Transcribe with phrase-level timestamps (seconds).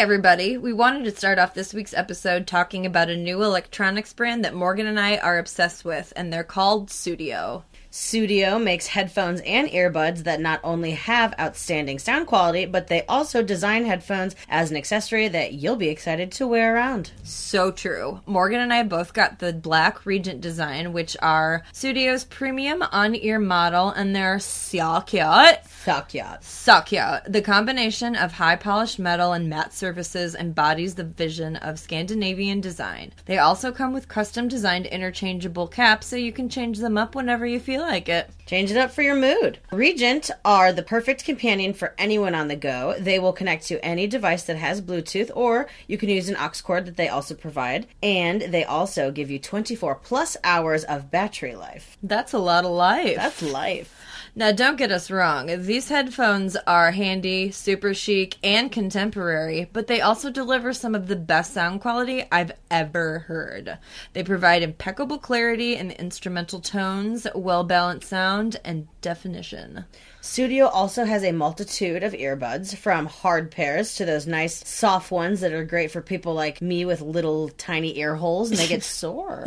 [0.00, 0.56] everybody.
[0.56, 4.54] We wanted to start off this week's episode talking about a new electronics brand that
[4.54, 7.64] Morgan and I are obsessed with, and they're called Sudio.
[7.90, 13.42] Sudio makes headphones and earbuds that not only have outstanding sound quality, but they also
[13.42, 17.10] design headphones as an accessory that you'll be excited to wear around.
[17.24, 18.20] So true.
[18.26, 23.40] Morgan and I both got the black Regent design, which are Sudio's premium on ear
[23.40, 25.64] model, and they're so cute.
[25.64, 26.36] Fuck yeah.
[26.40, 27.24] So cute.
[27.26, 33.12] The combination of high polished metal and matte surfaces embodies the vision of Scandinavian design.
[33.24, 37.46] They also come with custom designed interchangeable caps so you can change them up whenever
[37.46, 38.30] you feel like it.
[38.46, 39.58] Change it up for your mood.
[39.72, 42.94] Regent are the perfect companion for anyone on the go.
[42.98, 46.62] They will connect to any device that has Bluetooth, or you can use an aux
[46.62, 47.86] cord that they also provide.
[48.02, 51.96] And they also give you 24 plus hours of battery life.
[52.02, 53.16] That's a lot of life.
[53.16, 53.99] That's life.
[54.40, 55.48] Now, don't get us wrong.
[55.64, 61.16] These headphones are handy, super chic, and contemporary, but they also deliver some of the
[61.16, 63.76] best sound quality I've ever heard.
[64.14, 69.84] They provide impeccable clarity in the instrumental tones, well balanced sound, and definition.
[70.22, 75.40] Sudio also has a multitude of earbuds, from hard pairs to those nice soft ones
[75.40, 78.82] that are great for people like me with little tiny ear holes and they get
[78.84, 79.44] sore.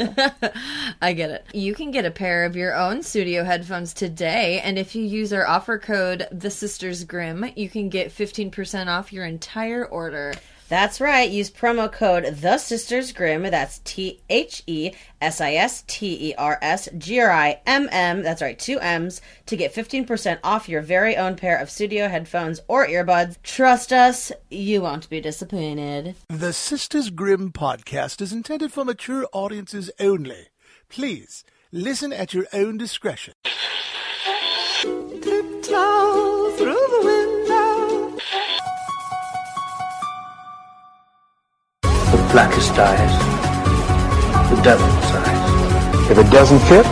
[1.01, 1.45] I get it.
[1.53, 5.31] You can get a pair of your own Sudio headphones today, and if you use
[5.31, 10.33] our offer code The Sisters Grimm, you can get 15% off your entire order.
[10.73, 11.29] That's right.
[11.29, 13.43] Use promo code The Sisters Grimm.
[13.43, 17.87] That's T H E S I S T E R S G R I M
[17.91, 18.23] M.
[18.23, 22.59] That's right, two M's to get 15% off your very own pair of Sudio headphones
[22.67, 23.37] or earbuds.
[23.43, 26.15] Trust us, you won't be disappointed.
[26.29, 30.47] The Sisters Grimm podcast is intended for mature audiences only.
[30.89, 33.35] Please listen at your own discretion.
[34.81, 37.32] Tiptoe through the window.
[42.33, 43.13] Blackest eyes,
[44.49, 44.89] the devil's
[45.21, 46.09] eyes.
[46.09, 46.83] If it doesn't fit,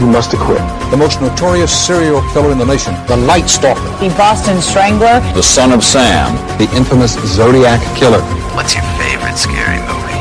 [0.00, 0.62] you must acquit.
[0.90, 5.20] the most notorious serial killer in the nation, the Night Stalker, The Boston Strangler.
[5.34, 8.22] the son of Sam, the infamous Zodiac Killer.
[8.56, 10.16] What's your favorite scary movie?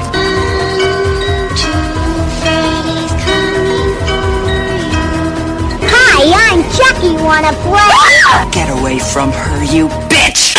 [5.88, 6.19] Hi,
[6.51, 7.13] I'm Chucky.
[7.24, 8.51] Wanna play?
[8.51, 10.57] Get away from her, you bitch!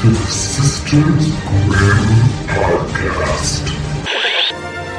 [0.00, 2.06] To the Sisters Grimm
[2.46, 3.68] podcast.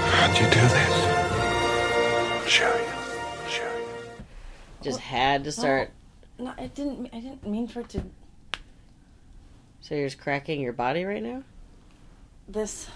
[0.10, 0.94] How'd you do this?
[2.52, 3.50] Show you.
[3.50, 4.24] Show you.
[4.82, 5.92] Just had to start.
[6.38, 7.10] No, I didn't.
[7.14, 8.04] I didn't mean for it to.
[9.80, 11.44] So you're just cracking your body right now?
[12.50, 12.90] This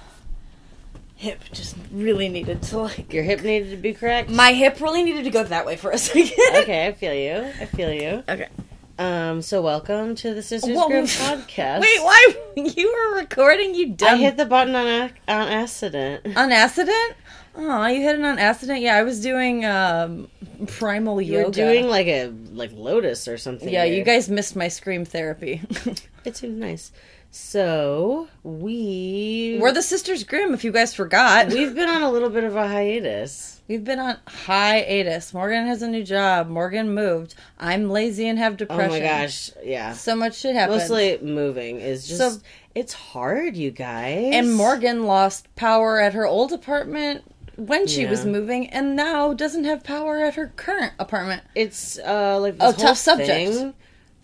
[1.15, 3.13] hip just really needed to like.
[3.13, 4.29] Your hip needed to be cracked?
[4.29, 6.33] My hip really needed to go that way for a second.
[6.57, 7.49] okay, I feel you.
[7.61, 8.23] I feel you.
[8.27, 8.49] Okay.
[8.99, 10.87] Um, so welcome to the Sisters Whoa.
[10.87, 11.81] Grimm podcast.
[11.81, 13.73] Wait, why you were recording?
[13.73, 16.37] You I hit the button on a, on accident.
[16.37, 17.15] on accident.
[17.55, 18.81] Oh, you hit it on accident.
[18.81, 20.27] Yeah, I was doing um,
[20.67, 21.41] primal yoga.
[21.59, 23.69] You're doing like a like lotus or something.
[23.69, 25.61] yeah, you guys missed my scream therapy.
[26.25, 26.93] It seems nice.
[27.31, 30.53] So we we're the Sisters Grimm.
[30.53, 33.52] If you guys forgot, we've been on a little bit of a hiatus.
[33.67, 35.33] We've been on hiatus.
[35.33, 36.49] Morgan has a new job.
[36.49, 37.35] Morgan moved.
[37.57, 38.89] I'm lazy and have depression.
[38.89, 39.93] Oh my gosh, yeah.
[39.93, 40.79] So much shit happened.
[40.79, 42.41] Mostly moving is just So-
[42.75, 44.31] it's hard, you guys.
[44.33, 47.23] and Morgan lost power at her old apartment
[47.55, 51.43] when she was moving, and now doesn't have power at her current apartment.
[51.55, 53.29] it's uh like Oh, this tough whole subject.
[53.53, 53.73] thing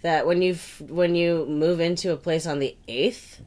[0.01, 0.55] that when you
[0.87, 3.41] when you move into a place on the eighth,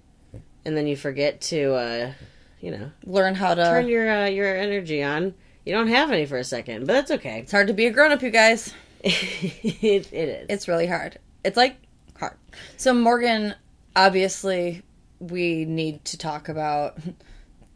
[0.64, 2.12] and then you forget to uh
[2.60, 3.62] you know Learn how to.
[3.64, 5.34] turn your uh, your energy on.
[5.64, 7.40] You don't have any for a second, but that's okay.
[7.40, 8.72] it's hard to be a grown up, you guys.
[9.04, 10.46] it, it is.
[10.48, 11.18] It's really hard.
[11.44, 11.76] It's like
[12.18, 12.34] hard.
[12.76, 13.54] So Morgan,
[13.94, 14.82] obviously,
[15.20, 16.98] we need to talk about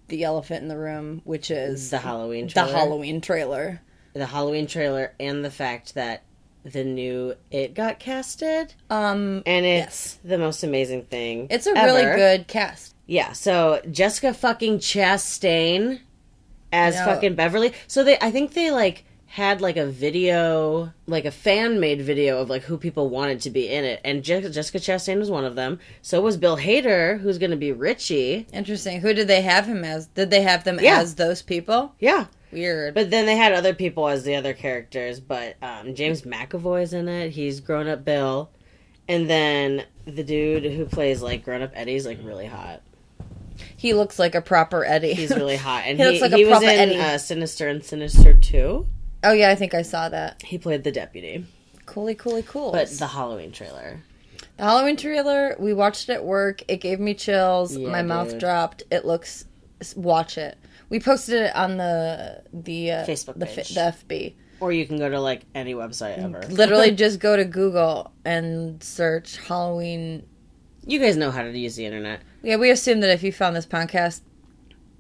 [0.09, 2.73] the elephant in the room, which is the Halloween the trailer.
[2.73, 3.81] Halloween trailer.
[4.15, 6.23] the Halloween trailer and the fact that
[6.65, 11.47] the new It got casted, Um, and it's the most amazing thing.
[11.51, 12.95] it's a really good cast.
[13.07, 13.33] Yeah.
[13.33, 16.01] So Jessica fucking Chastain
[16.73, 17.73] as fucking Beverly.
[17.87, 22.39] So they, I think they like had like a video, like a fan made video
[22.41, 25.45] of like who people wanted to be in it, and Je- Jessica Chastain was one
[25.45, 25.79] of them.
[26.03, 28.47] So was Bill Hader, who's going to be Richie.
[28.53, 29.01] Interesting.
[29.01, 30.07] Who did they have him as?
[30.07, 31.01] Did they have them Yeah.
[31.01, 31.95] as those people?
[31.99, 32.27] Yeah.
[32.53, 32.95] Weird.
[32.95, 35.19] But then they had other people as the other characters.
[35.19, 37.31] But um, James McAvoy's in it.
[37.31, 38.51] He's grown up Bill,
[39.09, 42.81] and then the dude who plays like grown up Eddie's like really hot.
[43.77, 45.15] He looks like a proper Eddie.
[45.15, 46.99] He's really hot, and He he, looks like a he was in Eddie.
[46.99, 48.87] Uh, Sinister and Sinister Two.
[49.25, 50.43] oh yeah, I think I saw that.
[50.43, 51.45] He played the deputy.
[51.87, 52.73] Cooly, cooly, cool.
[52.73, 54.03] But the Halloween trailer.
[54.57, 56.63] The Halloween trailer, we watched it at work.
[56.69, 57.77] It gave me chills.
[57.77, 58.83] Yeah, My mouth dropped.
[58.91, 59.45] It looks.
[59.95, 60.57] Watch it.
[60.89, 63.75] We posted it on the the uh, Facebook the, page.
[63.75, 64.35] the FB.
[64.59, 66.41] Or you can go to like any website ever.
[66.49, 70.27] Literally, just go to Google and search Halloween.
[70.87, 72.21] You guys know how to use the internet.
[72.47, 74.21] Yeah, we assume that if you found this podcast,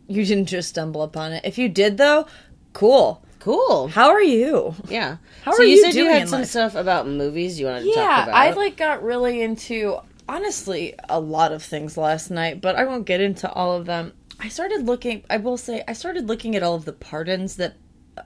[0.08, 1.44] you didn't just stumble upon it.
[1.44, 2.26] If you did, though,
[2.72, 3.22] cool.
[3.38, 3.86] Cool.
[3.86, 4.74] How are you?
[4.88, 5.18] Yeah.
[5.44, 6.48] How so are you you said you had some life?
[6.50, 8.34] stuff about movies you wanted to talk Yeah, about.
[8.34, 9.98] I like got really into
[10.28, 14.12] honestly a lot of things last night, but I won't get into all of them.
[14.40, 15.22] I started looking.
[15.30, 17.76] I will say I started looking at all of the pardons that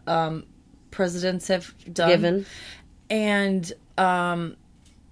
[0.06, 0.46] um,
[0.90, 2.46] presidents have done, given.
[3.10, 4.56] and um,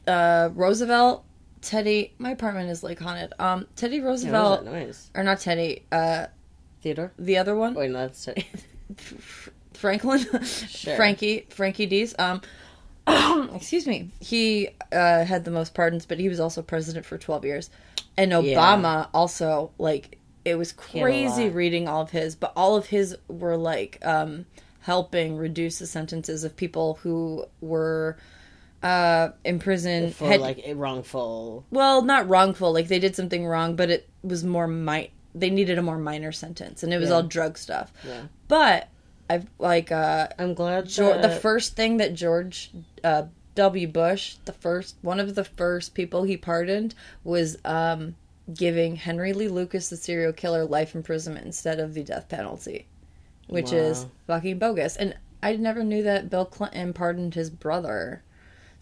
[0.06, 1.22] uh, Roosevelt,
[1.60, 2.14] Teddy.
[2.18, 3.32] My apartment is like haunted.
[3.38, 5.10] Um, Teddy Yeah, what Roosevelt, that noise?
[5.14, 5.84] or not Teddy.
[5.90, 6.26] Uh,
[6.82, 7.12] Theodore?
[7.18, 7.74] the other one.
[7.74, 8.28] Wait, no, that's
[9.74, 12.14] Franklin, Frankie, Frankie D's.
[12.18, 12.40] Um,
[13.54, 14.10] excuse me.
[14.20, 17.70] He uh, had the most pardons, but he was also president for twelve years,
[18.16, 23.16] and Obama also like it was crazy reading all of his, but all of his
[23.28, 24.46] were like um,
[24.80, 28.16] helping reduce the sentences of people who were
[28.82, 31.64] uh imprisoned for had- like wrongful.
[31.70, 35.78] well not wrongful like they did something wrong but it was more mi- they needed
[35.78, 37.16] a more minor sentence and it was Yeah.
[37.16, 38.22] all drug stuff Yeah.
[38.46, 38.88] but
[39.28, 42.70] i've like uh I'm glad George, the first thing that George
[43.04, 43.24] uh,
[43.56, 43.88] W.
[43.88, 46.94] Bush, the first one of the first people he pardoned,
[47.24, 48.14] was um,
[48.54, 52.86] giving Henry Lee Lucas, the serial killer, life imprisonment instead of the death penalty,
[53.48, 54.10] which is Wow.
[54.28, 54.94] fucking bogus.
[54.96, 58.22] And I never knew that Bill Clinton pardoned his brother,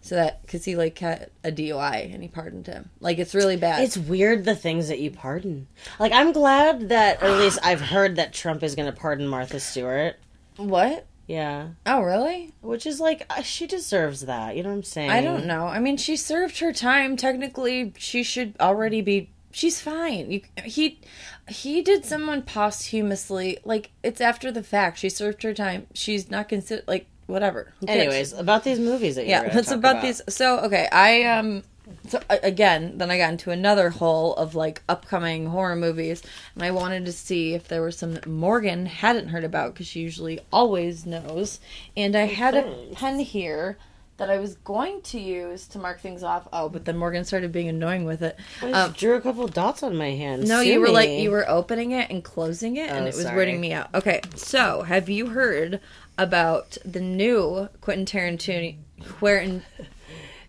[0.07, 2.89] so that because he like had a DUI and he pardoned him.
[2.99, 3.83] Like it's really bad.
[3.83, 5.67] It's weird the things that you pardon.
[5.99, 9.27] Like I'm glad that, or at least I've heard that Trump is going to pardon
[9.27, 10.15] Martha Stewart.
[10.55, 11.05] what?
[11.27, 12.53] Yeah, Oh really?
[12.61, 14.55] which is like uh, she deserves that.
[14.55, 15.09] You know what I'm saying?
[15.09, 15.67] I don't know.
[15.67, 17.17] I mean, she served her time.
[17.17, 19.29] Technically, she should already be.
[19.51, 20.31] She's fine.
[20.31, 21.01] You, he
[21.49, 23.57] he did someone posthumously.
[23.65, 24.99] Like it's after the fact.
[24.99, 25.87] She served her time.
[25.93, 27.73] She's not considered like whatever.
[27.87, 29.51] Anyways, about these movies that you yeah.
[29.53, 30.21] Let's about, these.
[30.29, 31.63] So okay, I um.
[32.09, 36.21] So again, then I got into another hole of like upcoming horror movies,
[36.53, 39.87] and I wanted to see if there were some that Morgan hadn't heard about because
[39.87, 41.61] she usually always knows.
[41.95, 43.77] And I had a pen here
[44.17, 46.47] that I was going to use to mark things off.
[46.51, 48.37] Oh, but then Morgan started being annoying with it.
[48.61, 50.47] I just drew a couple dots on my hand.
[50.47, 53.15] No, Sue you were like you were opening it and closing it, and Oh, it
[53.15, 53.45] was sorry.
[53.45, 53.93] weirding me out.
[53.93, 55.79] Okay, so have you heard
[56.17, 58.75] about the new Quentin Tarantino?
[59.19, 59.63] Quentin,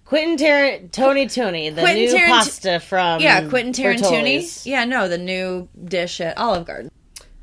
[0.04, 4.66] Quentin Tar- Tony Tony, the Quentin new Tarant- pasta from yeah, Quentin Tarantino.
[4.66, 6.90] Yeah, no, the new dish at Olive Garden.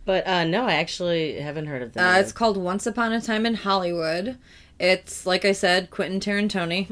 [0.06, 2.16] But uh, no, I actually haven't heard of that.
[2.16, 4.38] Uh, it's called Once Upon a Time in Hollywood.
[4.80, 6.88] It's like I said, Quentin Tarantino.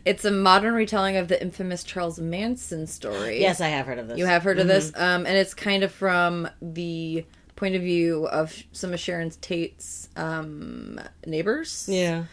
[0.04, 3.40] it's a modern retelling of the infamous Charles Manson story.
[3.40, 4.18] yes, I have heard of this.
[4.18, 4.74] You have heard of Mm-hmm.
[4.74, 7.24] this, um, and it's kind of from the
[7.62, 11.88] point of view of some of Sharon Tate's um, neighbors.
[11.88, 12.24] Yeah,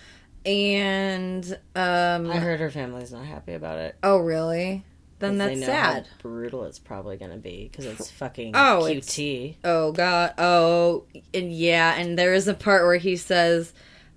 [0.43, 1.45] and
[1.75, 3.95] um, I heard her family's not happy about it.
[4.01, 4.83] oh really?
[5.19, 6.07] Then that's they know how sad.
[6.23, 9.57] brutal it's probably going to be because it's fucking Oh, QT.
[9.63, 10.33] Oh god.
[10.39, 13.71] Oh, and yeah, and there is a part where he says,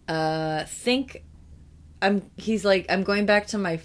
[0.09, 1.25] uh, "Think."
[2.00, 2.23] I'm.
[2.37, 3.81] He's like, I'm going back to my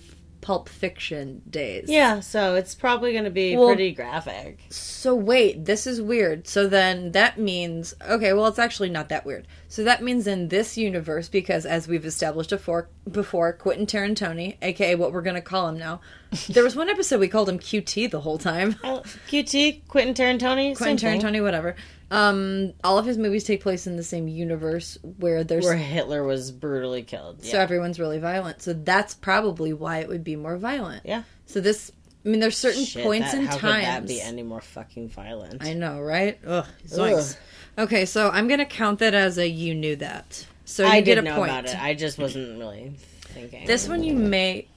[0.47, 1.89] Pulp Fiction days.
[1.89, 4.59] Yeah, so it's probably going to be Well- pretty graphic.
[4.69, 6.47] So wait, this is weird.
[6.47, 9.45] So then that means okay, well it's actually not that weird.
[9.67, 14.95] So that means in this universe, because as we've established before, before Quentin Tarantino, aka
[14.95, 15.99] what we're gonna call him now,
[16.47, 18.77] there was one episode we called him QT the whole time.
[18.85, 21.19] Oh, QT, Quentin Tarantino, Quentin.
[21.19, 21.75] Tarantino, whatever.
[22.09, 26.23] Um, all of his movies take place in the same universe where there's where Hitler
[26.23, 27.43] was brutally killed.
[27.43, 28.61] so everyone's really violent.
[28.61, 31.05] So that's probably why it would be more violent.
[31.05, 31.23] yeah.
[31.47, 31.91] So this,
[32.25, 33.85] I mean, there's certain Shit, points that, in how times.
[33.85, 35.63] could that be any more fucking violent?
[35.63, 36.39] I know, right?
[36.45, 37.37] Ugh, zoinks.
[37.77, 40.45] Okay, so I'm gonna count that as a you knew that.
[40.65, 41.51] So you I get did a know point.
[41.51, 41.81] about it.
[41.81, 43.65] I just wasn't really thinking.
[43.67, 44.67] This one you may.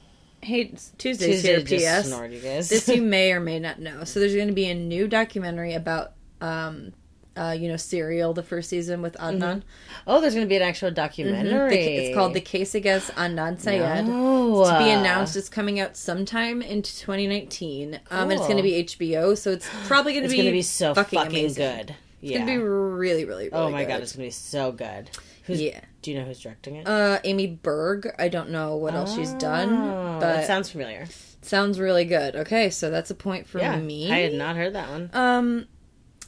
[0.42, 1.64] Hey, Tuesdays Tuesday here.
[1.64, 2.06] P.S.
[2.08, 2.68] snored, you guys.
[2.70, 4.04] this you may or may not know.
[4.04, 6.92] So there's going to be a new documentary about, um,
[7.40, 9.62] uh, you know, Serial, the first season with Adnan.
[10.06, 11.70] oh, there's going to be an actual documentary.
[11.76, 14.06] The- it's called The Case Against Adnan Syed.
[14.06, 14.60] No.
[14.62, 15.36] It's to be announced.
[15.36, 17.94] It's coming out sometime into 2019.
[18.10, 20.46] Um, and it's going to be HBO, so it's probably going to It's be going
[20.46, 21.54] to be so fucking, amazing.
[21.86, 21.96] good.
[22.22, 23.88] It's going to be really, really, really oh my good.
[23.88, 25.08] god, it's going to be so good.
[25.44, 25.80] Who's, Yeah.
[26.02, 26.86] Do you know who's directing it?
[26.86, 28.10] Uh, Amy Berg.
[28.18, 31.06] I don't know what else she's done, Oh, but it sounds familiar.
[31.42, 32.36] sounds really good.
[32.36, 34.10] Okay, so that's a point for Yeah, me.
[34.12, 35.10] I had not heard that one.
[35.14, 35.66] Um,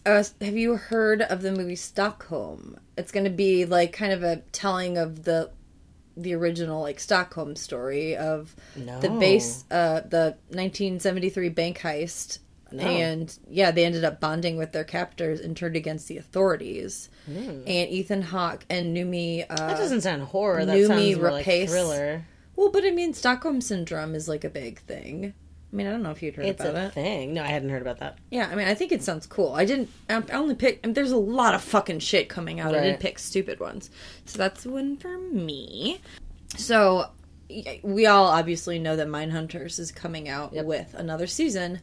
[0.07, 2.79] uh, have you heard of the movie Stockholm?
[2.97, 5.51] It's going to be like kind of a telling of the
[6.17, 9.01] the original like Stockholm story of No.
[9.01, 12.39] the base, uh, the 1973 bank heist.
[12.79, 17.11] And yeah, they ended up bonding with their captors and turned against the authorities.
[17.27, 19.45] And Ethan Hawke and Noomi.
[19.49, 19.55] Uh.
[19.57, 20.65] That doesn't sound horror.
[20.65, 22.25] That Noomi sounds more like thriller.
[22.57, 25.35] well, but I mean, Stockholm syndrome is like a big thing.
[25.73, 26.93] I mean, I don't know if you'd heard It's about a it.
[26.93, 27.33] thing.
[27.33, 28.19] No, I hadn't heard about that.
[28.31, 29.53] Yeah, I mean, I think it sounds cool.
[29.53, 29.89] I didn't.
[30.11, 30.85] I only picked.
[30.85, 32.75] I mean, there's a lot of fucking shit coming out.
[32.75, 33.91] I didn't pick stupid ones,
[34.27, 36.01] so that's one for me.
[36.57, 37.07] So
[37.83, 41.81] we all obviously know that Mindhunters is coming out with another season.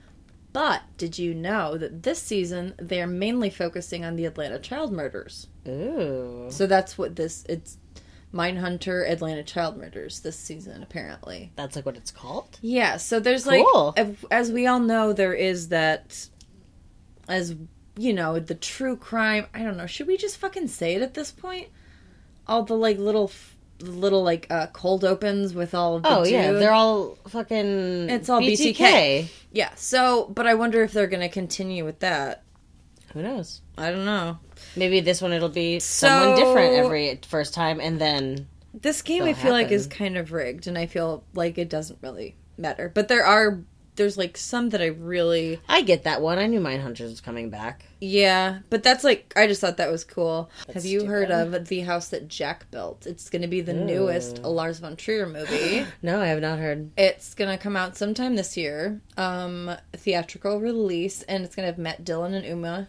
[0.51, 4.91] But did you know that this season they are mainly focusing on the Atlanta child
[4.91, 5.47] murders?
[5.67, 6.47] Ooh.
[6.49, 7.77] So that's what this it's
[8.33, 11.51] Mindhunter Atlanta child murders this season apparently.
[11.55, 12.59] That's like what it's called?
[12.61, 13.93] Yeah, so there's Cool.
[13.97, 16.27] like, as- we all know, there is that,
[17.27, 17.55] as
[17.97, 19.47] you know, the true crime.
[19.53, 19.87] I don't know.
[19.87, 21.67] Should we just fucking say it at this point?
[22.47, 26.23] All the like little, f- little like uh, cold opens with all of the Oh,
[26.25, 26.51] yeah.
[26.53, 28.09] They're all fucking.
[28.09, 29.27] It's all BTK.
[29.51, 29.71] yeah.
[29.75, 32.43] So, but I wonder if they're gonna continue with that.
[33.13, 33.61] Who knows?
[33.77, 34.37] I don't know.
[34.75, 39.33] Maybe this one it'll be someone different every first time, and then This game I
[39.33, 42.91] feel like is kind of rigged, and I feel like it doesn't really matter.
[42.93, 43.59] But there are
[43.95, 46.39] there's like some that I really I get that one.
[46.39, 47.85] I knew Mindhunters was coming back.
[47.99, 50.49] Yeah, but that's like I just thought that was cool.
[50.73, 51.11] Have you stupid.
[51.11, 53.05] heard of the house that Jack built?
[53.05, 55.85] It's going to be the newest Lars von Trier movie.
[56.01, 56.91] No, I have not heard.
[56.97, 59.01] it's going to come out sometime this year.
[59.17, 62.87] Um, theatrical release, and it's going to have Matt Dillon and Uma.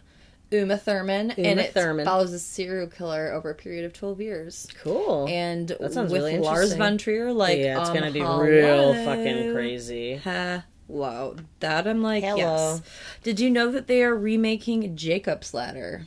[0.51, 2.05] Uma Thurman, and Uma it Thurman.
[2.05, 4.67] follows a serial killer over a period of twelve years.
[4.83, 5.27] Cool.
[5.29, 8.41] And That sounds with really Lars von Trier, like yeah, it's um, gonna be hello.
[8.41, 10.15] real fucking crazy.
[10.17, 12.35] Hello, that I'm like Hello.
[12.37, 12.81] yes.
[13.23, 16.05] Did you know that they are remaking Jacob's Ladder?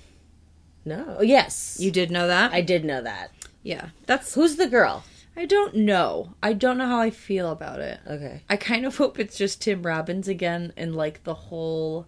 [0.85, 1.21] No.
[1.23, 1.79] Yes.
[1.81, 2.53] You did know that?
[2.53, 3.31] I did know that.
[3.63, 3.89] yeah.
[4.07, 5.05] That's Who's the girl?
[5.37, 6.35] I don't know.
[6.43, 7.99] I don't know how I feel about it.
[8.07, 8.43] Okay.
[8.49, 12.07] I kind of hope it's just Tim Robbins again and like the whole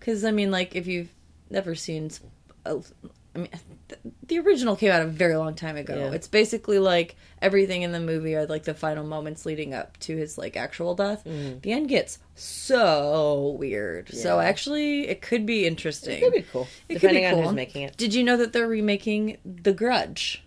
[0.00, 1.10] cuz I mean like if you've
[1.50, 2.10] never seen
[2.64, 3.48] I mean
[4.26, 5.94] the original came out a very long time ago.
[5.94, 6.10] Yeah.
[6.12, 10.16] It's basically like everything in the movie are like the final moments leading up to
[10.16, 11.22] his like actual death.
[11.24, 14.08] The end gets so weird.
[14.08, 14.46] So Mm-hmm.
[14.48, 16.18] Actually it could be interesting.
[16.18, 16.66] It could be cool.
[16.88, 17.42] It depending could be on cool.
[17.50, 17.96] who's making it.
[17.96, 20.42] Did you know that they're remaking The Grudge?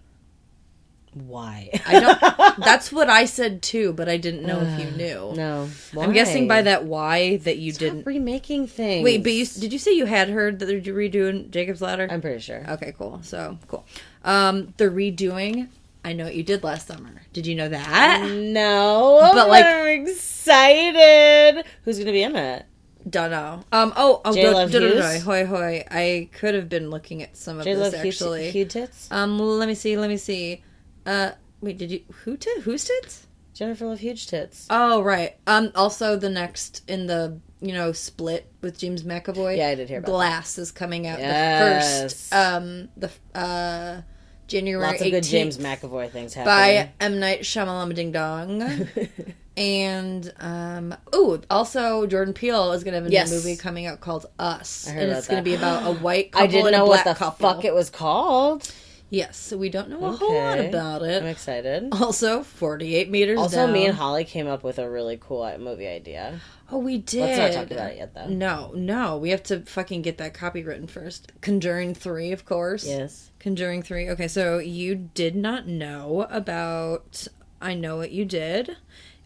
[1.28, 1.70] Why?
[1.86, 2.58] I don't.
[2.66, 5.34] that's what I said too, but I didn't know if you knew.
[5.36, 5.70] no.
[6.00, 8.06] I'm guessing by that why that you Stop didn't.
[8.06, 9.04] remaking things.
[9.04, 12.08] Wait, but you did you say you had heard that they're redoing Jacob's Ladder?
[12.10, 12.64] I'm pretty sure.
[12.70, 13.20] okay, cool.
[13.24, 13.86] So cool.
[14.24, 15.70] Um, they're redoing.
[16.04, 17.22] I know what you did last summer.
[17.34, 18.22] Did you know that?
[18.32, 21.66] No, But, like- I'm excited.
[21.84, 22.66] Who's gonna be in it?
[23.10, 23.64] Don't know.
[23.72, 23.94] Um.
[23.96, 24.22] Oh.
[24.26, 24.34] Oh.
[24.34, 24.50] J.
[24.54, 25.24] Love Hughes?
[25.24, 25.86] Hoy hoy.
[25.90, 28.52] I could have been looking at some of J this Love actually.
[28.52, 29.08] Hugh tits.
[29.12, 29.40] Um.
[29.40, 29.98] Let me see.
[29.98, 30.64] Let me see.
[31.06, 31.32] Uh.
[31.62, 31.78] Wait.
[31.78, 32.62] Did you who tit?
[32.64, 33.28] Who's tits?
[33.54, 34.68] Jennifer Love Huge tits.
[34.70, 35.36] Oh right.
[35.48, 35.72] Um.
[35.76, 39.58] Also, the next in the you know split with James McAvoy.
[39.58, 42.34] Yeah, I did hear about Glass is coming out the first.
[42.34, 42.90] Um.
[42.96, 44.02] The uh.
[44.48, 46.94] January Lots of 18th good James McAvoy things by happening.
[47.00, 48.88] M Night Shyamalan Ding Dong.
[49.58, 50.96] and um.
[51.14, 53.30] Oh, also Jordan Peele is gonna have a Yes.
[53.30, 56.44] new movie coming out called Us, heard and it's gonna be about a white couple
[56.44, 57.48] I didn't and know black what the couple.
[57.54, 58.72] fuck it was called.
[59.12, 61.24] Yes, so we don't know a whole lot about it.
[61.24, 61.90] I'm excited.
[61.92, 63.40] Also, forty-eight meters.
[63.40, 66.40] Also, me and Holly came up with a really cool uh, movie idea.
[66.72, 67.22] Oh, we did.
[67.22, 68.28] Let's not talk about it yet, though.
[68.28, 71.32] No, no, we have to fucking get that copy written first.
[71.42, 72.86] Conjuring three, of course.
[72.86, 73.32] Yes.
[73.40, 74.08] Conjuring three.
[74.12, 77.28] Okay, so you did not know about.
[77.60, 78.78] I know what you did.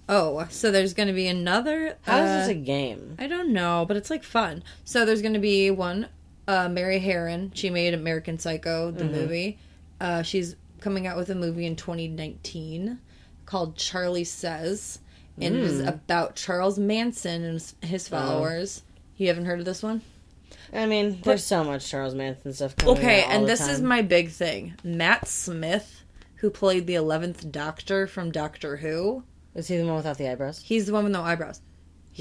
[0.07, 1.97] Oh, so there's going to be another.
[2.03, 3.15] How is uh, this a game?
[3.19, 4.63] I don't know, but it's like fun.
[4.85, 6.07] So there's going to be one.
[6.47, 7.51] Uh, Mary Harron.
[7.53, 9.13] She made American Psycho, the Mm-hmm.
[9.13, 9.59] movie.
[10.00, 13.00] Uh, she's coming out with a movie in 2019
[13.45, 15.00] called Charlie Says,
[15.39, 15.88] and it is Mm.
[15.88, 18.17] about Charles Manson and his- Oh.
[18.17, 18.83] followers.
[19.17, 20.01] You haven't heard of this one?
[20.73, 24.29] I mean, there's so much Charles Manson stuff coming Okay, and this is my big
[24.31, 24.73] thing.
[24.83, 26.01] Matt Smith,
[26.35, 29.23] who played the 11th Doctor from Doctor Who,
[29.55, 30.62] Is he the one without the eyebrows?
[30.65, 31.62] he's the one with no eyebrows.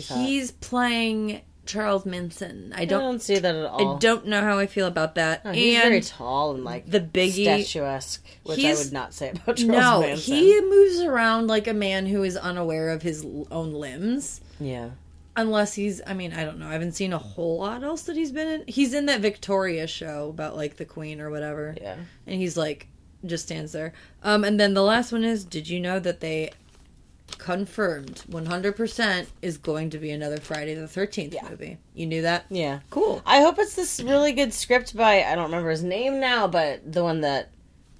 [0.07, 0.19] hot.
[0.19, 1.41] He's playing
[1.73, 2.73] Charles Manson.
[2.77, 3.97] I I don't, don't see that at all.
[3.97, 5.45] I don't know how I feel about that.
[5.45, 9.31] No, he's and very tall and like the biggie- statuesque, which I would not say
[9.31, 10.35] about Charles no, Manson.
[10.35, 14.41] he moves around like a man who is unaware of his own limbs.
[14.61, 14.91] yeah,
[15.35, 16.69] Unless he's, I mean, I don't know.
[16.69, 18.65] I haven't seen a whole lot else that he's been in.
[18.69, 21.75] He's in that Victoria show about like the Queen or whatever.
[21.81, 21.97] yeah.
[22.27, 22.87] and he's like
[23.25, 23.93] just stands there.
[24.23, 26.51] Um, and then the last one is: Did you know that they
[27.39, 31.49] confirmed 100% is going to be another Friday the 13th Yeah.
[31.49, 31.79] movie?
[31.95, 32.47] You knew that?
[32.51, 32.81] Yeah.
[32.91, 33.23] Cool.
[33.27, 36.93] I hope it's this really good script by I don't remember his name now, but
[36.93, 37.51] the one that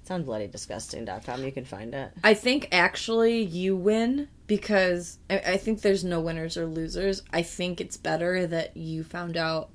[0.01, 1.43] It's on bloodydisgusting.com.
[1.43, 2.11] You can find it.
[2.23, 7.21] I think actually you win because I, I think there's no winners or losers.
[7.31, 9.69] I think it's better that you found out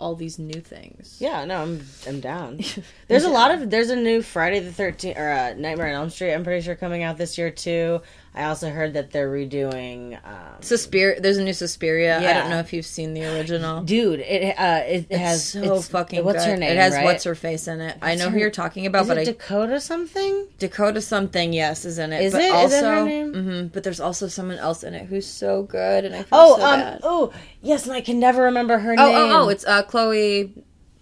[0.00, 1.16] all these new things.
[1.20, 2.60] Yeah, no, I'm I'm down.
[3.08, 6.10] There's a lot of there's a new Friday the 13th or uh, Nightmare on Elm
[6.10, 6.34] Street.
[6.34, 8.00] I'm pretty sure coming out this year too.
[8.38, 10.14] I also heard that they're redoing.
[10.24, 11.20] Um, Suspiria.
[11.20, 12.18] There's a new Suspiria.
[12.18, 13.82] I don't know if you've seen the original.
[13.82, 16.50] dude, it uh it, It's has so it's- fucking What's good.
[16.52, 16.70] her name?
[16.70, 17.04] It has right?
[17.04, 17.96] what's her face in it.
[18.00, 20.46] I know who you're talking about, Is but it I Dakota something?
[20.58, 22.22] Dakota something, yes, is in it.
[22.22, 22.46] Is but it?
[22.46, 23.34] Is Also, that her name?
[23.34, 26.56] hmm but there's also someone else in it who's so good, and I feel Oh,
[26.58, 27.00] so um, bad.
[27.02, 29.32] oh, yes, and I can never remember her Oh, name.
[29.32, 30.54] oh, oh, it's uh, Chloe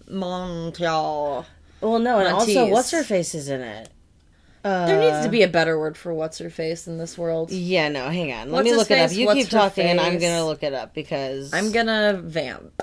[0.09, 1.45] Montiel.
[1.81, 3.89] well, no, and also, what's her face is in it.
[4.87, 7.51] There needs to be a better word for what's her face in this world.
[7.51, 8.47] Yeah, no, hang on.
[8.47, 9.11] Let What's me look it up.
[9.11, 12.81] You What's keep talking, and I'm gonna look it up because I'm gonna vamp.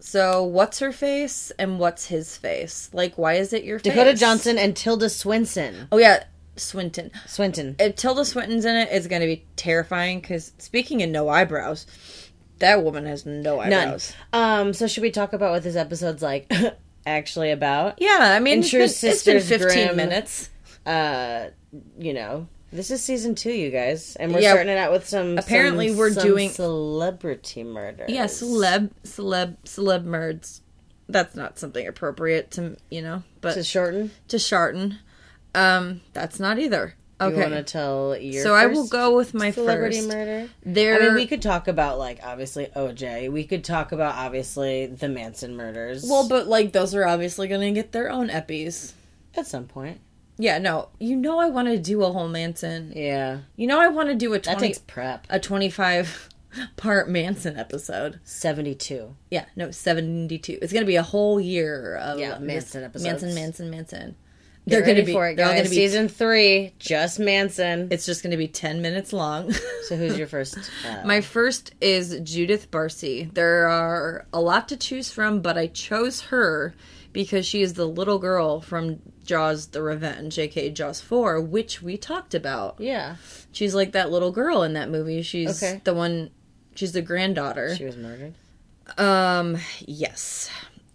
[0.00, 2.90] So, what's her face and what's his face?
[2.92, 3.92] Like, why is it your face?
[3.94, 5.88] Dakota Johnson and Tilda Swinton.
[5.90, 6.24] Oh yeah,
[6.56, 7.10] Swinton.
[7.26, 7.76] Swinton.
[7.78, 10.20] If Tilda Swinton's in it, it's gonna be terrifying.
[10.20, 11.86] Because speaking of no eyebrows,
[12.58, 13.72] that woman has no None.
[13.72, 14.12] eyebrows.
[14.32, 16.52] Um, so should we talk about what this episode's like
[17.06, 17.94] actually about?
[18.00, 20.50] Yeah, I mean, In it's been, it's been Sisters 15 Grimm- minutes.
[20.86, 21.46] Uh,
[21.98, 24.50] you know, this is season two, you guys, and we're Yeah.
[24.52, 25.38] starting it out with some.
[25.38, 28.10] Apparently some- we're some doing- celebrity murders.
[28.10, 30.60] Yeah, celeb, celeb, celeb merds.
[31.08, 34.10] That's not something appropriate to you know, but to shorten.
[34.28, 34.98] to shorten.
[35.54, 36.94] Um, that's not either.
[37.20, 37.34] Okay.
[37.36, 38.42] You want to tell your?
[38.42, 40.08] so I will go with my celebrity first.
[40.08, 40.48] murder.
[40.66, 43.28] There, I mean, we could talk about like obviously OJ.
[43.30, 46.04] We could talk about obviously the Manson murders.
[46.08, 48.92] well, but like those are obviously going to get their own eppies.
[49.36, 49.98] at some point,
[50.38, 52.92] Yeah, no, you know I want to do a whole Manson.
[52.94, 55.26] yeah, You know I want to do a that takes prep.
[55.30, 56.28] a twenty five
[56.76, 58.18] part Manson episode.
[58.24, 59.14] Seventy-two.
[59.30, 60.58] Yeah, no, 72.
[60.62, 63.22] It's going to be a whole year of Yeah, Manson episodes.
[63.22, 64.16] Manson, Manson, Manson.
[64.66, 65.58] Get They're going to be for it, they're guys.
[65.58, 67.88] gonna be Season three, just Manson.
[67.90, 69.52] It's just going to be 10 minutes long.
[69.88, 70.56] So who's your first?
[70.88, 73.32] Uh, My first is Judith Barsi.
[73.34, 76.74] There are a lot to choose from, but I chose her
[77.12, 81.96] because she is the little girl from Jaws the Revenge, aka Jaws 4, which we
[81.96, 82.76] talked about.
[82.78, 83.16] yeah,
[83.52, 85.22] She's like that little girl in that movie.
[85.22, 85.80] She's Okay.
[85.84, 86.30] the one
[86.74, 87.74] she's the granddaughter.
[87.76, 88.34] she was murdered.
[88.98, 90.50] Um, yes.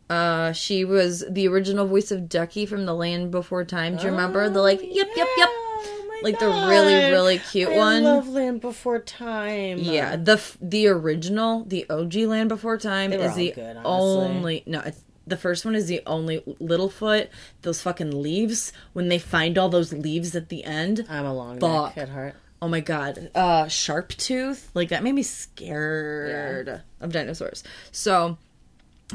[0.10, 3.96] Uh, she was the original voice of Ducky from The Land Before Time.
[3.96, 7.70] Do you remember the like, yep, yep, yep, Oh my like the really, really cute
[7.70, 8.04] I one?
[8.04, 9.78] love Land Before Time.
[9.78, 14.64] Yeah, the the original, the OG Land Before Time is the good, only.
[14.66, 17.28] No, it's, the first one is the only Littlefoot.
[17.62, 21.06] Those fucking leaves when they find all those leaves at the end.
[21.10, 21.96] I'm a long Fuck.
[21.96, 22.36] neck at heart.
[22.62, 24.70] Oh my god, uh, sharp tooth.
[24.74, 27.64] Like that made me scared of dinosaurs.
[27.92, 28.38] So,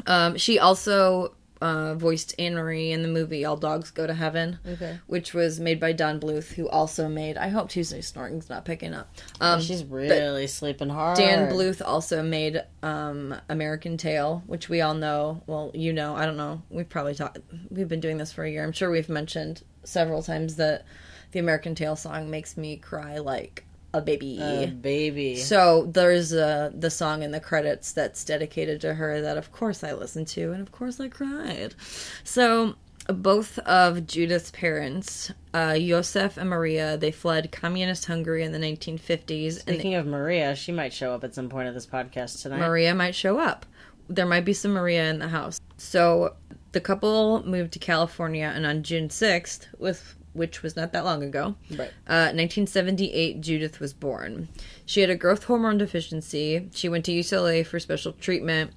[0.07, 4.59] um, she also uh, voiced Anne Marie in the movie All Dogs Go to Heaven,
[4.67, 4.99] Okay.
[5.07, 7.37] which was made by Don Bluth, who also made.
[7.37, 9.11] I hope Tuesday Snoring's not picking up.
[9.41, 11.17] Um, She's really sleeping hard.
[11.17, 15.41] Don Bluth also made um, American Tail, which we all know.
[15.47, 16.61] Well, you know, I don't know.
[16.69, 17.39] We've probably talked.
[17.69, 18.63] We've been doing this for a year.
[18.63, 20.85] I'm sure we've mentioned several times that
[21.31, 23.65] the American Tail song makes me cry like
[23.97, 24.39] a baby.
[24.41, 25.37] A baby.
[25.37, 29.83] So there's uh, the song in the credits that's dedicated to her that, of course,
[29.83, 31.75] I listened to, and of course, I cried.
[32.23, 32.75] So
[33.07, 39.65] both of Judith's parents, uh, Yosef and Maria, they fled communist Hungary in the 1950s,
[39.67, 42.59] and Speaking of Maria, she might show up at some point of this podcast tonight.
[42.59, 43.65] Maria might show up.
[44.07, 45.59] There might be some Maria in the house.
[45.77, 46.35] So
[46.71, 51.23] the couple moved to California, and on June 6th, with which was not that long
[51.23, 51.91] ago, Right.
[52.07, 54.49] uh, 1978, Judith was born.
[54.85, 56.69] She had a growth hormone deficiency.
[56.73, 58.71] She went to UCLA for special treatment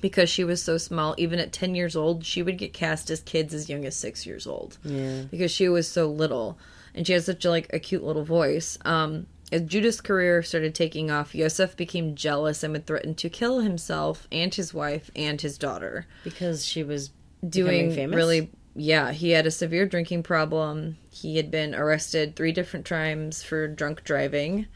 [0.00, 1.14] because she was so small.
[1.18, 4.24] Even at 10 years old, she would get cast as kids as young as six
[4.26, 5.22] years old Yeah.
[5.30, 6.58] because she was so little
[6.94, 8.78] and she has such a, like a cute little voice.
[8.84, 13.60] Um, as Judith's career started taking off, Yosef became jealous and would threaten to kill
[13.60, 17.10] himself and his wife and his daughter Because she was
[17.48, 20.96] doing really yeah he had a severe drinking problem.
[21.10, 24.66] He had been arrested three different times for drunk driving.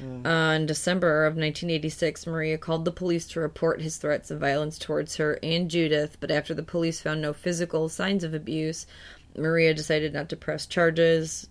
[0.00, 0.26] Mm.
[0.26, 4.78] Uh, On december of 1986 maria called the police to report his threats of violence
[4.78, 8.86] towards her and judith but after the police found no physical signs of abuse
[9.36, 11.48] maria decided not to press charges.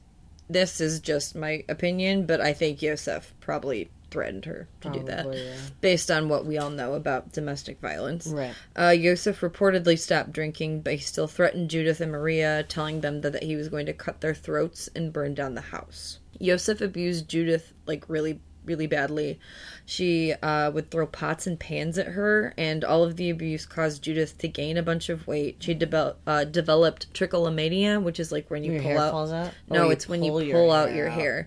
[0.48, 5.34] This is just my opinion but i think yosef probably threatened her to do that
[5.34, 5.54] yeah.
[5.82, 8.54] based on what we all know about domestic violence Right.
[8.80, 13.34] uh, Yosef reportedly stopped drinking, but he still threatened Judith and Maria, telling them that,
[13.34, 16.20] that he was going to cut their throats and burn down the house.
[16.40, 19.40] Yosef abused Judith like really really badly.
[19.86, 24.02] She uh, would throw pots and pans at her, and all of the abuse caused
[24.04, 25.58] Judith to gain a bunch of weight.
[25.60, 29.12] She devel- uh, developed trichomania, which is like when you Your pull hair out.
[29.12, 29.54] falls out?
[29.70, 31.46] No, it's when you pull your out hair your out.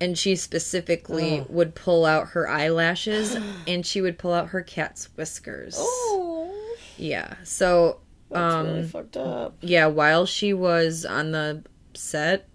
[0.00, 5.06] And she specifically would pull out her eyelashes, and she would pull out her cat's
[5.16, 5.74] whiskers.
[5.78, 6.54] Oh,
[6.96, 7.34] Yeah.
[7.44, 9.56] So, that's um, really fucked up.
[9.60, 12.48] yeah, while she was on the set,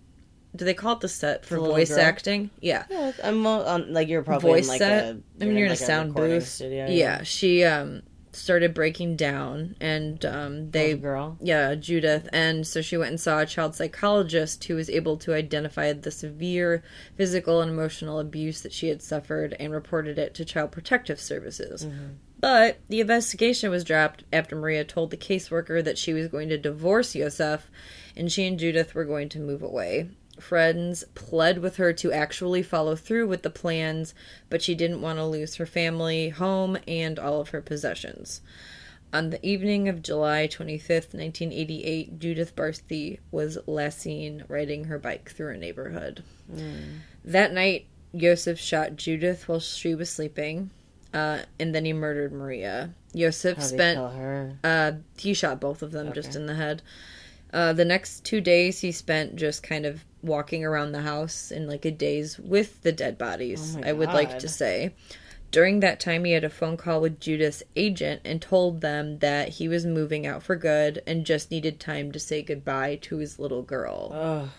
[0.56, 2.00] do they call it the set for The voice girl?
[2.00, 2.50] acting?
[2.62, 2.86] Yeah.
[2.90, 5.04] yeah I'm on, like you're probably voice in like set.
[5.06, 5.10] a.
[5.42, 6.48] I mean, you're in a like sound booth.
[6.48, 7.24] Studio, yeah.
[7.24, 8.04] she um
[8.36, 11.38] started breaking down, and um they Little girl.
[11.42, 15.34] yeah Judith, and so she went and saw a child psychologist who was able to
[15.34, 16.84] identify the severe
[17.16, 21.86] physical and emotional abuse that she had suffered and reported it to Child Protective Services.
[22.40, 26.58] But the investigation was dropped after Maria told the caseworker that she was going to
[26.58, 27.72] divorce Yosef
[28.18, 30.10] and she and Judith were going to move away.
[30.40, 34.14] Friends pled with her to actually follow through with the plans,
[34.50, 38.42] but she didn't want to lose her family, home, and all of her possessions.
[39.14, 45.30] On the evening of July 25th, 1988, Judith Barsi was last seen riding her bike
[45.30, 46.24] through a neighborhood.
[47.24, 50.72] That night, Yosef shot Judith while she was sleeping,
[51.14, 52.92] uh, and then he murdered Maria.
[53.14, 54.00] Yosef How did he spent
[54.64, 56.82] uh, he shot both of them just in the head.
[57.54, 61.68] Uh, the next two days, he spent just kind of walking around the house in
[61.68, 63.78] like a daze with the dead bodies.
[63.78, 64.94] Oh I would like to say.
[65.52, 69.50] During that time, he had a phone call with Judith's agent and told them that
[69.50, 73.38] he was moving out for good and just needed time to say goodbye to his
[73.38, 74.10] little girl.
[74.12, 74.50] Ugh,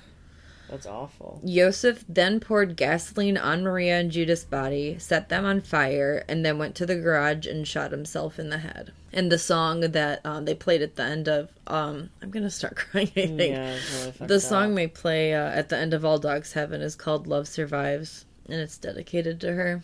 [0.70, 1.40] that's awful.
[1.42, 6.59] Yosef then poured gasoline on Maria and Judith's body, set them on fire, and then
[6.59, 8.92] went to the garage and shot himself in the head.
[9.16, 12.74] And the song that um, they played at the end of, um, I'm gonna start
[12.90, 13.07] crying.
[13.16, 14.40] I think Yeah, really the up.
[14.42, 18.27] song they play uh, at the end of All Dogs Heaven is called "Love Survives,"
[18.48, 19.83] and it's dedicated to her.